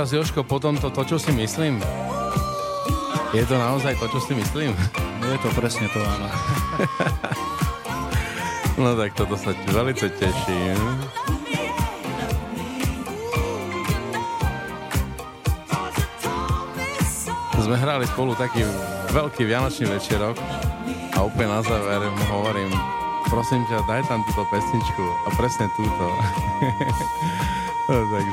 Teraz 0.00 0.16
Joško 0.16 0.48
po 0.48 0.56
tomto 0.56 0.88
to, 0.88 1.04
čo 1.04 1.20
si 1.20 1.28
myslím? 1.28 1.76
Je 3.36 3.44
to 3.44 3.52
naozaj 3.52 3.92
to, 4.00 4.08
čo 4.08 4.16
si 4.24 4.32
myslím? 4.32 4.72
Je 5.20 5.36
to 5.44 5.52
presne 5.52 5.92
to, 5.92 6.00
áno. 6.00 6.28
No 8.80 8.96
tak 8.96 9.12
toto 9.12 9.36
sa 9.36 9.52
veľmi 9.52 9.92
teším. 9.92 10.80
Sme 17.60 17.76
hrali 17.76 18.08
spolu 18.08 18.32
taký 18.40 18.64
veľký 19.12 19.44
vianočný 19.44 19.84
večerok 19.84 20.40
a 21.12 21.28
úplne 21.28 21.52
na 21.52 21.60
záver 21.60 22.08
mu 22.08 22.24
hovorím, 22.32 22.72
prosím 23.28 23.68
ťa, 23.68 23.84
daj 23.84 24.08
tam 24.08 24.24
túto 24.32 24.48
pesničku 24.48 25.04
a 25.04 25.28
presne 25.36 25.68
túto. 25.76 26.04
no, 27.92 28.00
takže... 28.16 28.29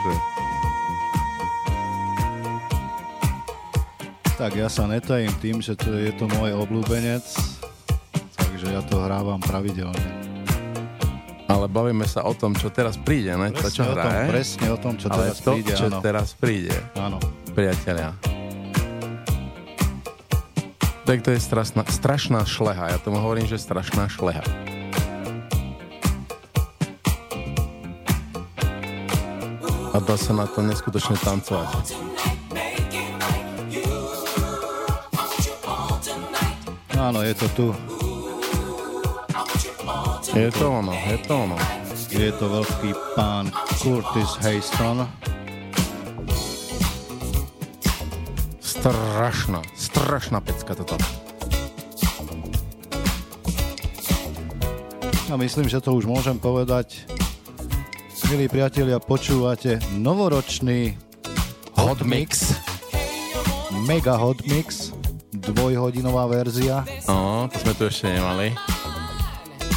Tak 4.37 4.53
ja 4.53 4.69
sa 4.69 4.85
netajím 4.85 5.33
tým, 5.41 5.57
že 5.65 5.73
to 5.73 5.97
je 5.97 6.13
to 6.13 6.29
môj 6.29 6.53
obľúbenec, 6.61 7.25
takže 8.37 8.69
ja 8.69 8.85
to 8.85 9.01
hrávam 9.01 9.41
pravidelne. 9.41 9.97
Ale 11.49 11.65
bavíme 11.65 12.05
sa 12.05 12.21
o 12.21 12.37
tom, 12.37 12.53
čo 12.53 12.69
teraz 12.69 13.01
príde, 13.01 13.33
ne? 13.33 13.49
to, 13.49 13.65
čo 13.65 13.81
o 13.81 13.97
tom, 13.97 13.97
hraje. 13.97 14.29
presne 14.29 14.67
o 14.69 14.77
tom, 14.77 14.93
čo 14.93 15.09
ale 15.09 15.33
teraz 15.33 15.41
to, 15.41 15.57
príde, 15.57 15.73
čo 15.73 15.87
áno. 15.89 15.99
teraz 16.05 16.27
príde, 16.37 16.75
áno. 17.01 17.17
priatelia. 17.57 18.13
Tak 21.09 21.17
to 21.25 21.33
je 21.33 21.39
strašná, 21.41 21.81
strašná 21.89 22.45
šleha. 22.45 22.93
Ja 22.93 22.97
tomu 23.01 23.17
hovorím, 23.17 23.49
že 23.49 23.57
strašná 23.57 24.05
šleha. 24.05 24.45
A 29.89 29.97
dá 29.97 30.13
sa 30.13 30.29
na 30.37 30.45
to 30.45 30.61
neskutočne 30.61 31.17
tancovať. 31.25 32.16
Áno, 36.97 37.21
je 37.21 37.33
to 37.37 37.47
tu. 37.53 37.67
Je 40.33 40.49
to 40.49 40.65
ono, 40.69 40.91
je 40.91 41.17
to 41.23 41.33
ono. 41.45 41.57
Je 42.09 42.31
to 42.33 42.45
veľký 42.49 42.91
pán 43.13 43.53
Curtis 43.77 44.33
Hayston. 44.41 45.05
Strašná, 48.57 49.61
strašná 49.77 50.41
pecka 50.41 50.73
toto. 50.73 50.97
A 55.29 55.37
myslím, 55.37 55.69
že 55.69 55.77
to 55.77 55.93
už 55.93 56.09
môžem 56.09 56.41
povedať. 56.41 57.05
Milí 58.27 58.49
priatelia, 58.51 58.97
počúvate 58.99 59.79
novoročný 59.95 60.97
Hot 61.77 62.01
mix. 62.01 62.57
Mega 63.85 64.17
Hot 64.17 64.41
Mix, 64.49 64.91
dvojhodinová 65.51 66.27
verzia. 66.27 66.83
No, 67.07 67.47
to 67.47 67.57
sme 67.63 67.73
tu 67.75 67.87
ešte 67.87 68.11
nemali. 68.11 68.55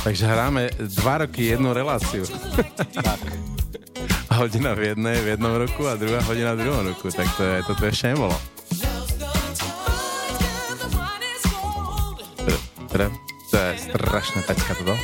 Takže 0.01 0.25
hráme 0.25 0.73
dva 0.97 1.27
roky 1.27 1.53
jednu 1.53 1.77
reláciu. 1.77 2.25
Tak. 2.97 3.21
Hodina 4.41 4.73
v 4.73 4.95
jednej, 4.95 5.21
v 5.21 5.37
jednom 5.37 5.53
roku 5.53 5.85
a 5.85 5.99
druhá 6.01 6.23
hodina 6.25 6.57
v 6.57 6.65
druhom 6.65 6.81
roku. 6.87 7.13
Tak 7.13 7.29
to, 7.37 7.43
je, 7.45 7.57
to 7.67 7.73
tu 7.77 7.83
ešte 7.91 8.15
nebolo. 8.15 8.33
To 13.51 13.59
je 13.59 13.71
strašná 13.91 14.47
pecka 14.47 14.79
toto. 14.79 14.95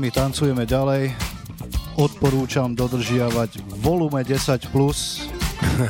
My 0.00 0.08
tancujeme 0.08 0.64
ďalej. 0.64 1.12
Odporúčam 2.00 2.72
dodržiavať 2.72 3.60
volume 3.84 4.24
10+. 4.24 4.72
Plus. 4.72 5.28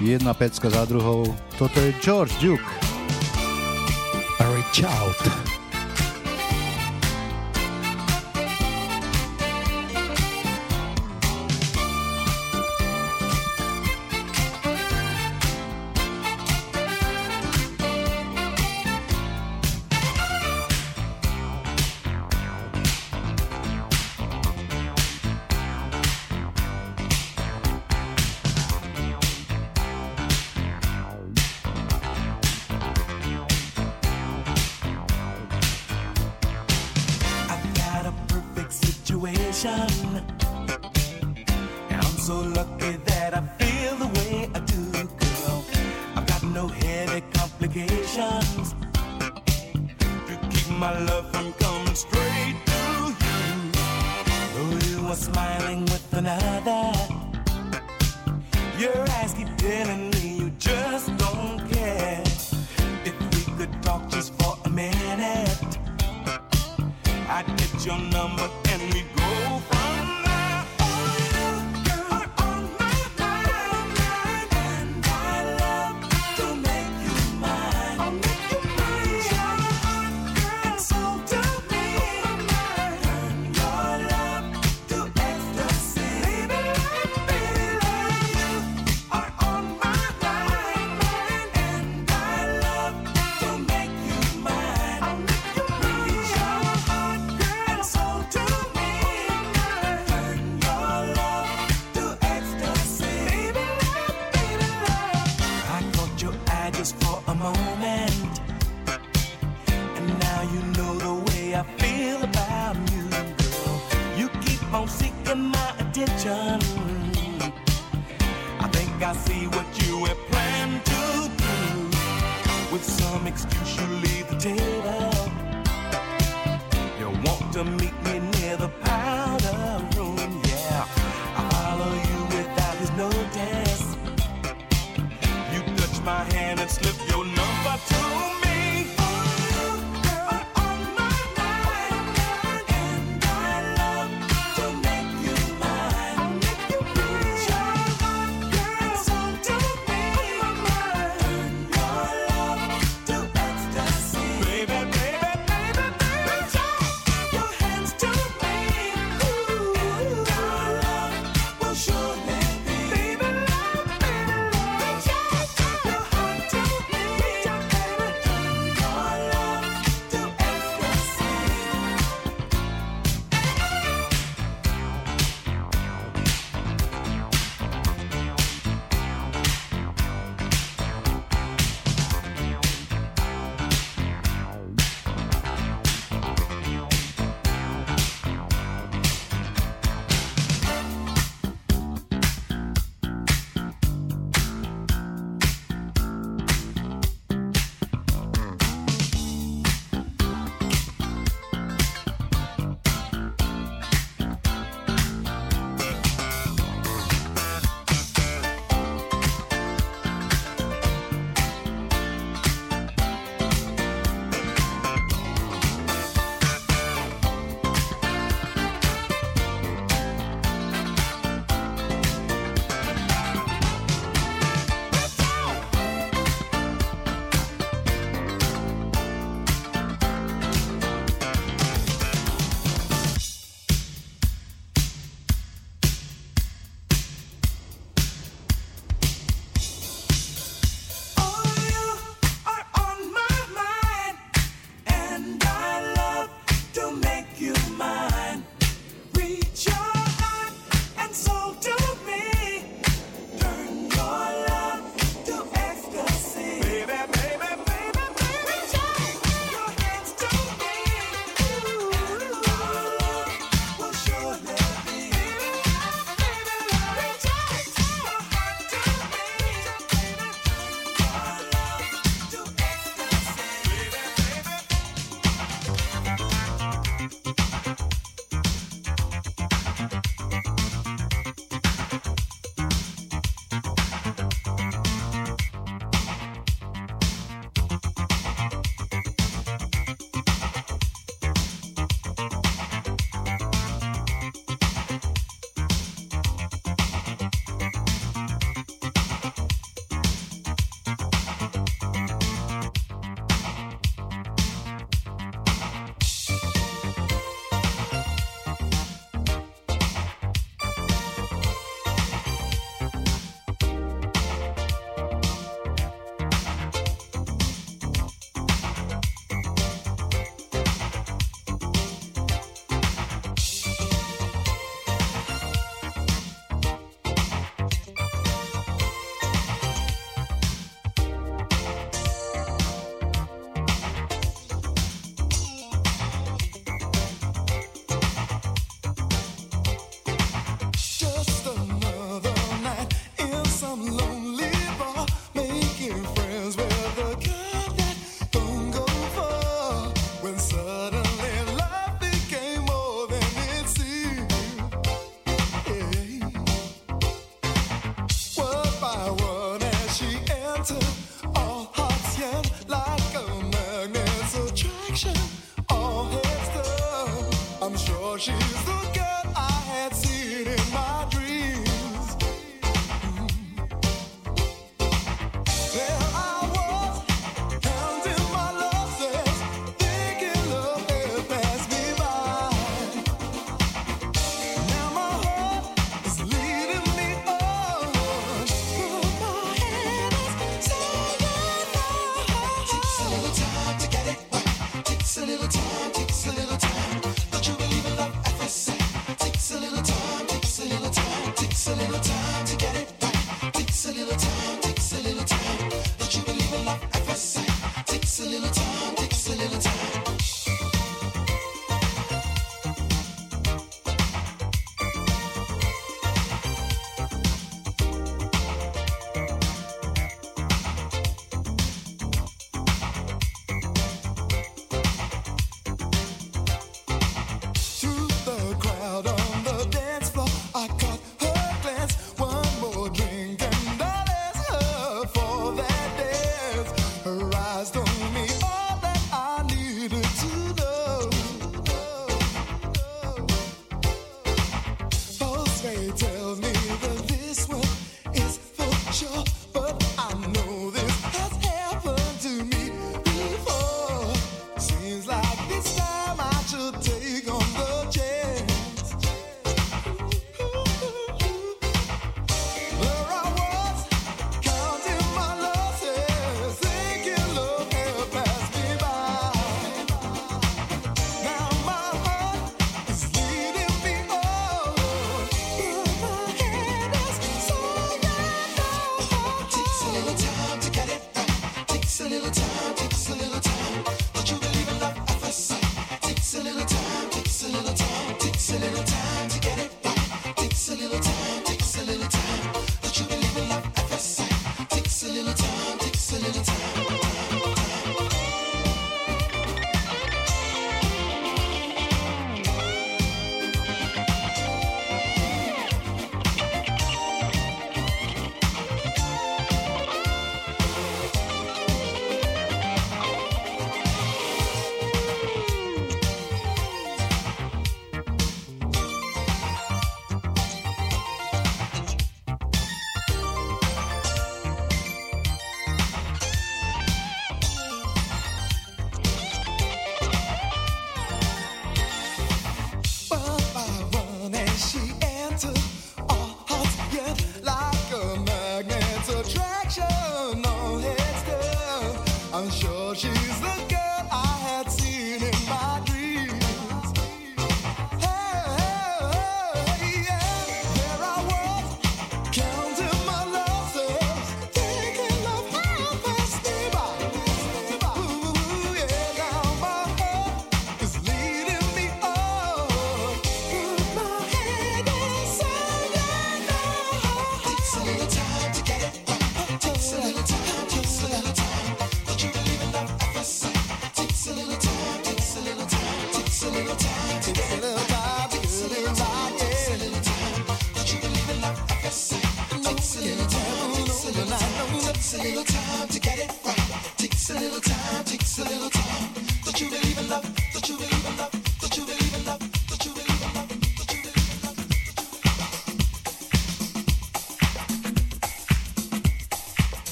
Jedna 0.00 0.32
pecka 0.32 0.72
za 0.72 0.88
druhou. 0.88 1.28
Toto 1.60 1.76
je 1.76 1.92
George 2.00 2.32
Duke. 2.40 2.64
Reach 4.40 4.80
out. 4.80 5.45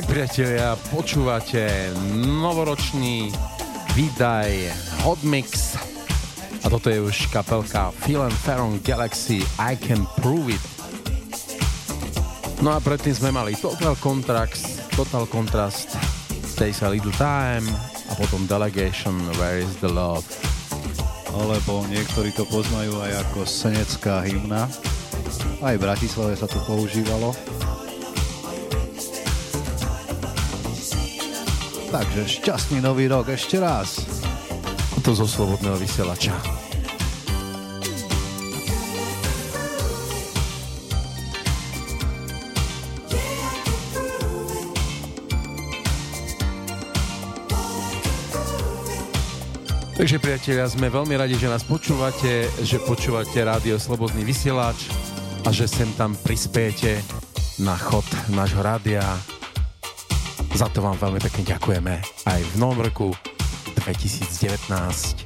Tak 0.00 0.16
priatelia, 0.16 0.80
počúvate 0.96 1.92
novoročný 2.24 3.28
výdaj 3.92 4.72
Hot 5.04 5.20
Mix 5.28 5.76
a 6.64 6.72
toto 6.72 6.88
je 6.88 7.04
už 7.04 7.28
kapelka 7.28 7.92
Phil 8.00 8.24
and 8.24 8.32
Ferron 8.32 8.80
Galaxy 8.80 9.44
I 9.60 9.76
Can 9.76 10.08
Prove 10.16 10.56
It. 10.56 10.64
No 12.64 12.72
a 12.72 12.80
predtým 12.80 13.12
sme 13.12 13.28
mali 13.28 13.52
Total 13.60 13.92
Contrast, 14.00 14.88
Total 14.96 15.28
Contrast, 15.28 15.92
Takes 16.56 16.80
a 16.80 16.88
Little 16.88 17.12
Time 17.20 17.68
a 18.08 18.16
potom 18.16 18.48
Delegation 18.48 19.20
Where 19.36 19.60
is 19.60 19.84
the 19.84 19.92
Love. 19.92 20.24
Alebo 21.28 21.84
niektorí 21.92 22.32
to 22.32 22.48
poznajú 22.48 22.96
aj 23.04 23.28
ako 23.28 23.44
senecká 23.44 24.24
hymna. 24.24 24.64
Aj 25.60 25.76
v 25.76 25.84
Bratislave 25.84 26.40
sa 26.40 26.48
to 26.48 26.56
používalo. 26.64 27.36
Takže 31.90 32.22
šťastný 32.22 32.78
nový 32.78 33.10
rok 33.10 33.34
ešte 33.34 33.58
raz. 33.58 33.98
A 34.94 34.98
to 35.02 35.10
zo 35.10 35.26
slobodného 35.26 35.74
vysielača. 35.74 36.30
Takže 50.00 50.16
priatelia, 50.16 50.64
sme 50.64 50.88
veľmi 50.88 51.12
radi, 51.12 51.36
že 51.36 51.50
nás 51.50 51.60
počúvate, 51.60 52.48
že 52.64 52.80
počúvate 52.80 53.36
rádio 53.44 53.76
Slobodný 53.76 54.24
vysielač 54.24 54.88
a 55.44 55.52
že 55.52 55.68
sem 55.68 55.92
tam 55.98 56.16
prispiete 56.16 57.04
na 57.60 57.76
chod 57.76 58.08
nášho 58.32 58.64
rádia. 58.64 59.04
Za 60.54 60.66
to 60.72 60.82
vám 60.82 60.96
veľmi 60.98 61.20
pekne 61.20 61.42
ďakujeme 61.56 61.94
aj 62.26 62.40
v 62.40 62.54
novom 62.58 62.80
roku 62.84 63.14
2019. 63.76 65.19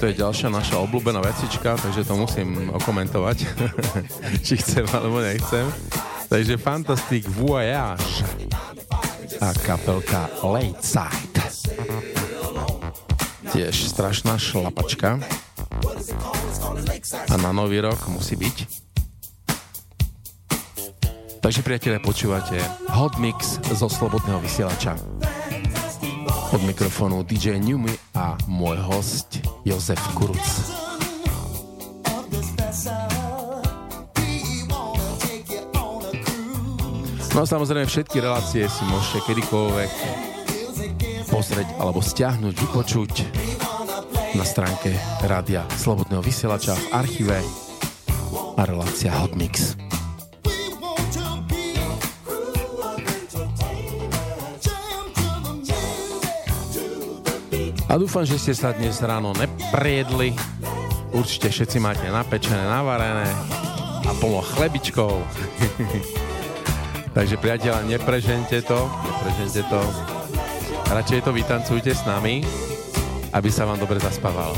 Toto 0.00 0.16
je 0.16 0.24
ďalšia 0.24 0.48
naša 0.48 0.80
obľúbená 0.80 1.20
vecička, 1.20 1.76
takže 1.76 2.08
to 2.08 2.16
musím 2.16 2.72
okomentovať, 2.72 3.36
či 4.48 4.56
chcem 4.56 4.88
alebo 4.96 5.20
nechcem. 5.20 5.68
Takže 6.24 6.56
Fantastic 6.56 7.28
Voyage 7.28 8.24
a 9.44 9.52
kapelka 9.60 10.32
Late 10.40 10.80
Side. 10.80 11.36
Tiež 13.52 13.92
strašná 13.92 14.40
šlapačka. 14.40 15.20
A 17.28 17.34
na 17.36 17.52
nový 17.52 17.84
rok 17.84 18.00
musí 18.08 18.40
byť. 18.40 18.56
Takže 21.44 21.60
priatelia, 21.60 22.00
počúvate 22.00 22.56
Hot 22.96 23.20
Mix 23.20 23.60
zo 23.76 23.92
Slobodného 23.92 24.40
vysielača. 24.40 24.96
Od 26.56 26.62
mikrofónu 26.64 27.20
DJ 27.20 27.60
Newmy 27.60 27.92
a 28.16 28.40
môj 28.48 28.80
host 28.80 29.39
Jozef 29.64 30.00
Kuruc. 30.16 30.46
No 37.30 37.42
a 37.42 37.46
samozrejme 37.46 37.86
všetky 37.86 38.18
relácie 38.18 38.66
si 38.66 38.82
môžete 38.90 39.22
kedykoľvek 39.30 39.90
pozrieť 41.30 41.68
alebo 41.78 42.02
stiahnuť, 42.02 42.54
vypočuť 42.58 43.12
na 44.34 44.42
stránke 44.42 44.94
rádia 45.22 45.62
Slobodného 45.78 46.22
vysielača 46.22 46.74
v 46.74 46.86
archíve 46.90 47.38
a 48.58 48.62
relácia 48.66 49.14
Hot 49.14 49.38
A 57.90 57.98
dúfam, 57.98 58.22
že 58.22 58.38
ste 58.38 58.54
sa 58.54 58.70
dnes 58.70 59.02
ráno 59.02 59.34
nepriedli. 59.34 60.30
Určite 61.10 61.50
všetci 61.50 61.82
máte 61.82 62.06
napečené, 62.06 62.62
navarené 62.62 63.26
a 64.06 64.14
plno 64.14 64.46
chlebičkov. 64.46 65.18
Takže 67.18 67.34
priateľa, 67.42 67.90
neprežente 67.90 68.62
to, 68.62 68.86
neprežente 68.86 69.66
to. 69.66 69.82
Radšej 70.86 71.26
to 71.26 71.34
vytancujte 71.34 71.90
s 71.90 72.06
nami, 72.06 72.46
aby 73.34 73.50
sa 73.50 73.66
vám 73.66 73.82
dobre 73.82 73.98
zaspávalo. 73.98 74.54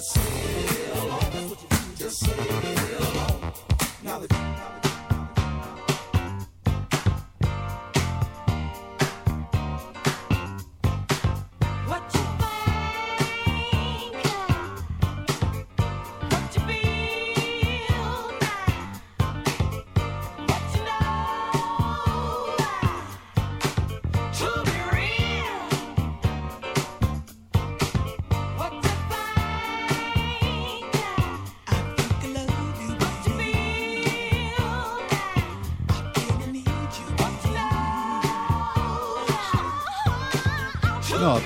No 0.00 0.49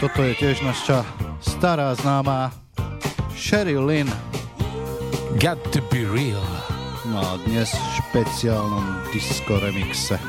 toto 0.04 0.20
je 0.20 0.36
tiež 0.36 0.60
naša 0.60 1.00
stará 1.40 1.96
známa 1.96 2.52
Sherry 3.32 3.80
Lynn. 3.80 4.12
Got 5.40 5.56
to 5.72 5.80
be 5.88 6.04
real. 6.04 6.44
No 7.08 7.24
a 7.24 7.40
dnes 7.48 7.72
v 7.72 7.88
špeciálnom 8.04 9.00
disco 9.16 9.56
remixe. 9.56 10.20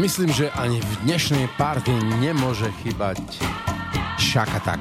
Myslím, 0.00 0.32
že 0.32 0.48
ani 0.56 0.80
v 0.80 0.92
dnešnej 1.04 1.44
party 1.60 1.92
nemôže 2.24 2.72
chýbať 2.80 3.20
Shakatak. 4.16 4.80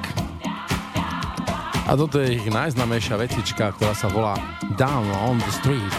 A 1.84 1.91
toto 1.91 2.24
je 2.24 2.40
ich 2.40 2.48
najznamejšia 2.48 3.20
vecička, 3.20 3.76
ktorá 3.76 3.91
sa 3.91 4.08
volá 4.08 4.40
Down 4.80 5.12
on 5.12 5.44
the 5.44 5.52
Street. 5.52 5.96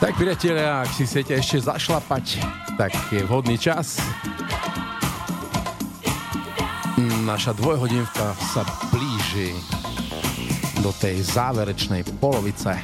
Tak 0.00 0.16
priatelia, 0.16 0.80
ak 0.80 0.96
si 0.96 1.04
chcete 1.04 1.36
ešte 1.36 1.60
zašlapať, 1.60 2.40
tak 2.80 2.96
je 3.12 3.20
vhodný 3.28 3.60
čas. 3.60 4.00
Naša 7.30 7.54
dvojhodinka 7.54 8.34
sa 8.42 8.66
blíži 8.90 9.54
do 10.82 10.90
tej 10.90 11.22
záverečnej 11.22 12.02
polovice. 12.18 12.74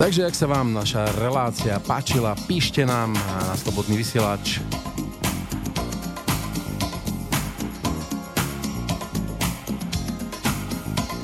Takže 0.00 0.32
ak 0.32 0.32
sa 0.32 0.48
vám 0.48 0.72
naša 0.72 1.12
relácia 1.20 1.76
páčila, 1.76 2.32
píšte 2.48 2.88
nám 2.88 3.12
na 3.12 3.52
Slobodný 3.60 4.00
vysielač. 4.00 4.71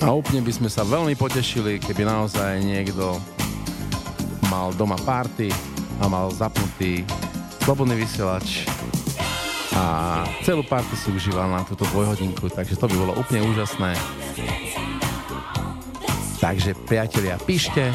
A 0.09 0.16
úplne 0.16 0.40
by 0.40 0.48
sme 0.56 0.72
sa 0.72 0.89
veľmi 0.89 1.12
potešili, 1.20 1.76
keby 1.76 2.09
naozaj 2.09 2.64
niekto 2.64 3.20
mal 4.48 4.72
doma 4.72 4.97
party 5.05 5.52
a 6.01 6.09
mal 6.09 6.32
zapnutý 6.32 7.05
slobodný 7.60 8.01
vysielač 8.01 8.64
a 9.76 10.24
celú 10.48 10.64
party 10.64 10.97
si 10.97 11.12
užíval 11.12 11.52
na 11.52 11.60
túto 11.60 11.85
dvojhodinku, 11.93 12.48
takže 12.48 12.80
to 12.80 12.89
by 12.89 12.97
bolo 12.97 13.12
úplne 13.20 13.44
úžasné. 13.52 13.93
Takže 16.40 16.72
priatelia, 16.89 17.36
píšte, 17.44 17.93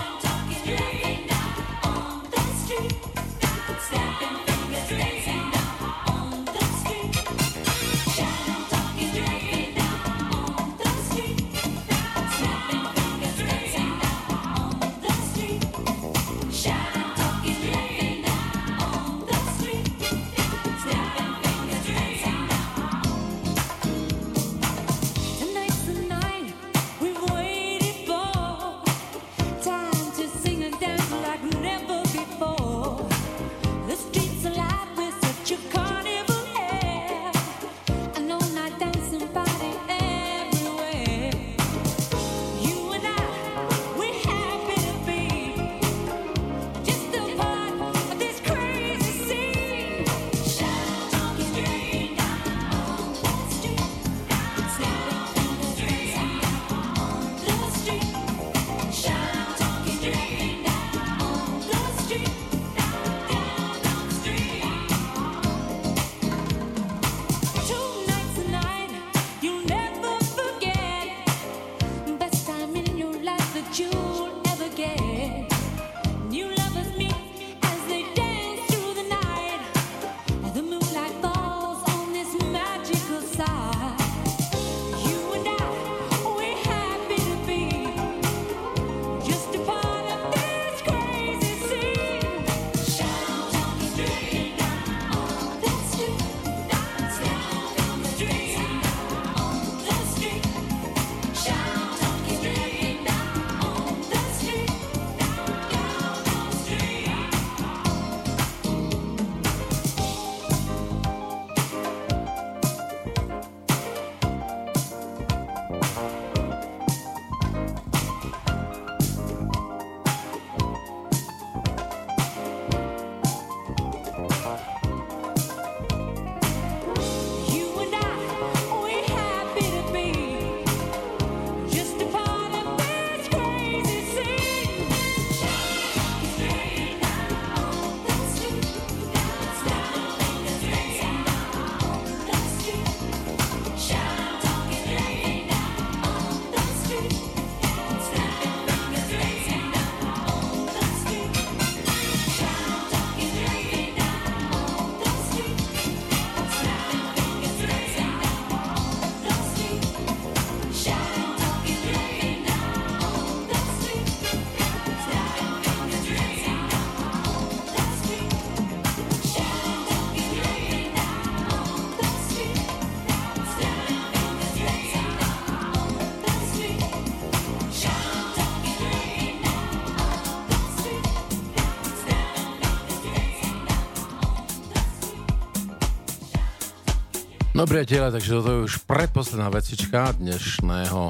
No 187.54 187.70
priatelia, 187.70 188.10
takže 188.10 188.34
toto 188.34 188.50
je 188.50 188.66
už 188.66 188.82
predposledná 188.90 189.46
vecička 189.54 190.10
dnešného 190.18 191.06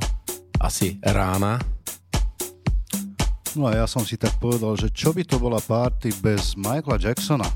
asi 0.60 1.00
rána. 1.00 1.56
No 3.56 3.72
a 3.72 3.80
ja 3.80 3.88
som 3.88 4.04
si 4.04 4.20
tak 4.20 4.36
povedal, 4.44 4.76
že 4.76 4.92
čo 4.92 5.16
by 5.16 5.24
to 5.24 5.40
bola 5.40 5.64
party 5.64 6.12
bez 6.20 6.60
Michaela 6.60 7.00
Jacksona? 7.00 7.48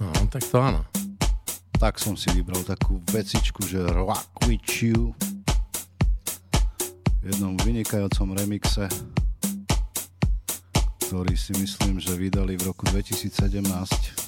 No, 0.00 0.08
tak 0.32 0.40
to 0.48 0.56
áno. 0.56 0.88
Tak 1.76 2.00
som 2.00 2.16
si 2.16 2.32
vybral 2.32 2.64
takú 2.64 2.96
vecičku, 3.12 3.68
že 3.68 3.84
Rock 3.92 4.48
With 4.48 4.64
You 4.80 5.12
v 7.20 7.24
jednom 7.28 7.60
vynikajúcom 7.60 8.32
remixe, 8.40 8.88
ktorý 11.04 11.36
si 11.36 11.52
myslím, 11.60 12.00
že 12.00 12.16
vydali 12.16 12.56
v 12.56 12.72
roku 12.72 12.88
2017. 12.88 14.27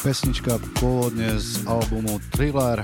Pesnička 0.00 0.56
pôvodne 0.80 1.36
z 1.36 1.60
albumu 1.68 2.16
Thriller. 2.32 2.80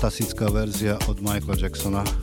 fantastická 0.00 0.48
verzia 0.48 0.96
od 1.12 1.20
Michaela 1.20 1.60
Jacksona. 1.60 2.19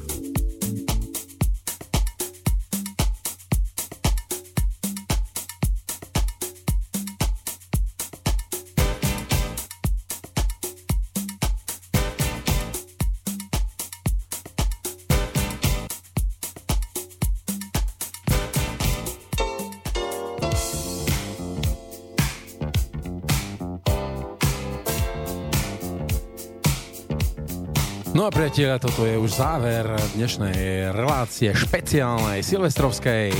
Priatelia, 28.37 28.77
toto 28.77 29.01
je 29.01 29.17
už 29.17 29.33
záver 29.33 29.81
dnešnej 30.13 30.93
relácie 30.93 31.49
špeciálnej 31.57 32.45
silvestrovskej. 32.45 33.33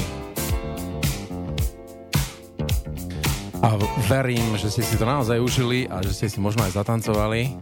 A 3.62 3.78
verím, 4.10 4.58
že 4.58 4.74
ste 4.74 4.82
si 4.82 4.98
to 4.98 5.06
naozaj 5.06 5.38
užili 5.38 5.86
a 5.86 6.02
že 6.02 6.18
ste 6.18 6.28
si 6.34 6.42
možno 6.42 6.66
aj 6.66 6.82
zatancovali 6.82 7.54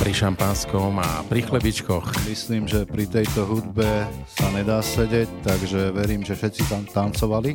pri 0.00 0.12
šampanskom 0.16 0.96
a 0.96 1.28
pri 1.28 1.44
chlebičkoch. 1.44 2.24
Myslím, 2.24 2.64
že 2.64 2.88
pri 2.88 3.04
tejto 3.04 3.44
hudbe 3.44 4.08
sa 4.32 4.48
nedá 4.56 4.80
sedieť, 4.80 5.28
takže 5.44 5.92
verím, 5.92 6.24
že 6.24 6.40
všetci 6.40 6.72
tam 6.72 6.88
tancovali. 6.88 7.52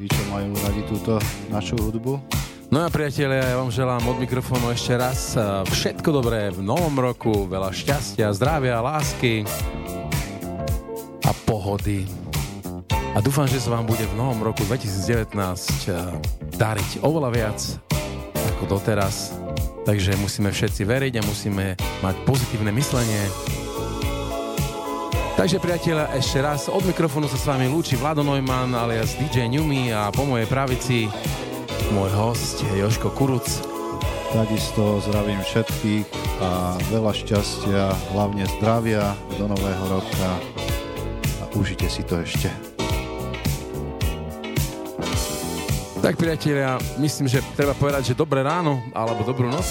Tí, 0.00 0.08
čo 0.08 0.22
majú 0.32 0.56
radi 0.64 0.80
túto 0.88 1.20
našu 1.52 1.76
hudbu. 1.84 2.35
No 2.66 2.82
a 2.82 2.90
priatelia, 2.90 3.54
ja 3.54 3.62
vám 3.62 3.70
želám 3.70 4.02
od 4.10 4.18
mikrofónu 4.18 4.74
ešte 4.74 4.98
raz 4.98 5.38
eh, 5.38 5.62
všetko 5.70 6.08
dobré 6.10 6.50
v 6.50 6.66
novom 6.66 6.98
roku, 6.98 7.46
veľa 7.46 7.70
šťastia, 7.70 8.34
zdravia, 8.34 8.82
lásky 8.82 9.46
a 11.22 11.30
pohody. 11.46 12.10
A 13.14 13.22
dúfam, 13.22 13.46
že 13.46 13.62
sa 13.62 13.70
vám 13.70 13.86
bude 13.86 14.02
v 14.02 14.18
novom 14.18 14.42
roku 14.42 14.66
2019 14.66 15.30
eh, 15.30 16.10
dariť 16.58 17.06
oveľa 17.06 17.30
viac 17.30 17.58
ako 18.34 18.82
doteraz. 18.82 19.38
Takže 19.86 20.18
musíme 20.18 20.50
všetci 20.50 20.82
veriť 20.82 21.22
a 21.22 21.26
musíme 21.26 21.78
mať 22.02 22.16
pozitívne 22.26 22.74
myslenie. 22.74 23.30
Takže 25.38 25.62
priatelia, 25.62 26.10
ešte 26.18 26.42
raz 26.42 26.66
od 26.66 26.82
mikrofónu 26.82 27.30
sa 27.30 27.38
s 27.38 27.46
vami 27.46 27.70
lúči 27.70 27.94
Vlado 27.94 28.26
Neumann 28.26 28.74
alias 28.74 29.14
DJ 29.14 29.46
Newmy 29.46 29.94
a 29.94 30.10
po 30.10 30.26
mojej 30.26 30.50
pravici 30.50 31.06
môj 31.92 32.10
host 32.14 32.64
Joško 32.74 33.12
Kuruc. 33.14 33.46
Takisto 34.34 34.98
zdravím 35.06 35.38
všetkých 35.42 36.06
a 36.42 36.74
veľa 36.90 37.12
šťastia, 37.14 37.94
hlavne 38.10 38.44
zdravia 38.58 39.14
do 39.38 39.46
nového 39.46 39.84
roka 39.88 40.30
a 41.40 41.44
užite 41.54 41.86
si 41.86 42.02
to 42.02 42.18
ešte. 42.20 42.50
Tak 46.02 46.22
priatelia, 46.22 46.78
myslím, 47.02 47.26
že 47.26 47.42
treba 47.58 47.74
povedať, 47.74 48.14
že 48.14 48.14
dobré 48.14 48.46
ráno, 48.46 48.78
alebo 48.94 49.26
dobrú 49.26 49.50
noc. 49.50 49.66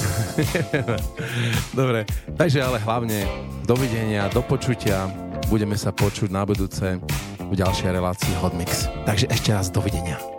Dobre, 1.79 2.03
takže 2.35 2.59
ale 2.59 2.83
hlavne 2.83 3.23
dovidenia, 3.63 4.27
do 4.27 4.43
počutia. 4.43 5.07
Budeme 5.47 5.79
sa 5.79 5.95
počuť 5.95 6.27
na 6.35 6.43
budúce 6.43 6.99
v 7.39 7.53
ďalšej 7.55 7.87
relácii 7.87 8.35
Hot 8.43 8.51
Mix. 8.51 8.91
Takže 9.07 9.31
ešte 9.31 9.55
raz 9.55 9.71
dovidenia. 9.71 10.34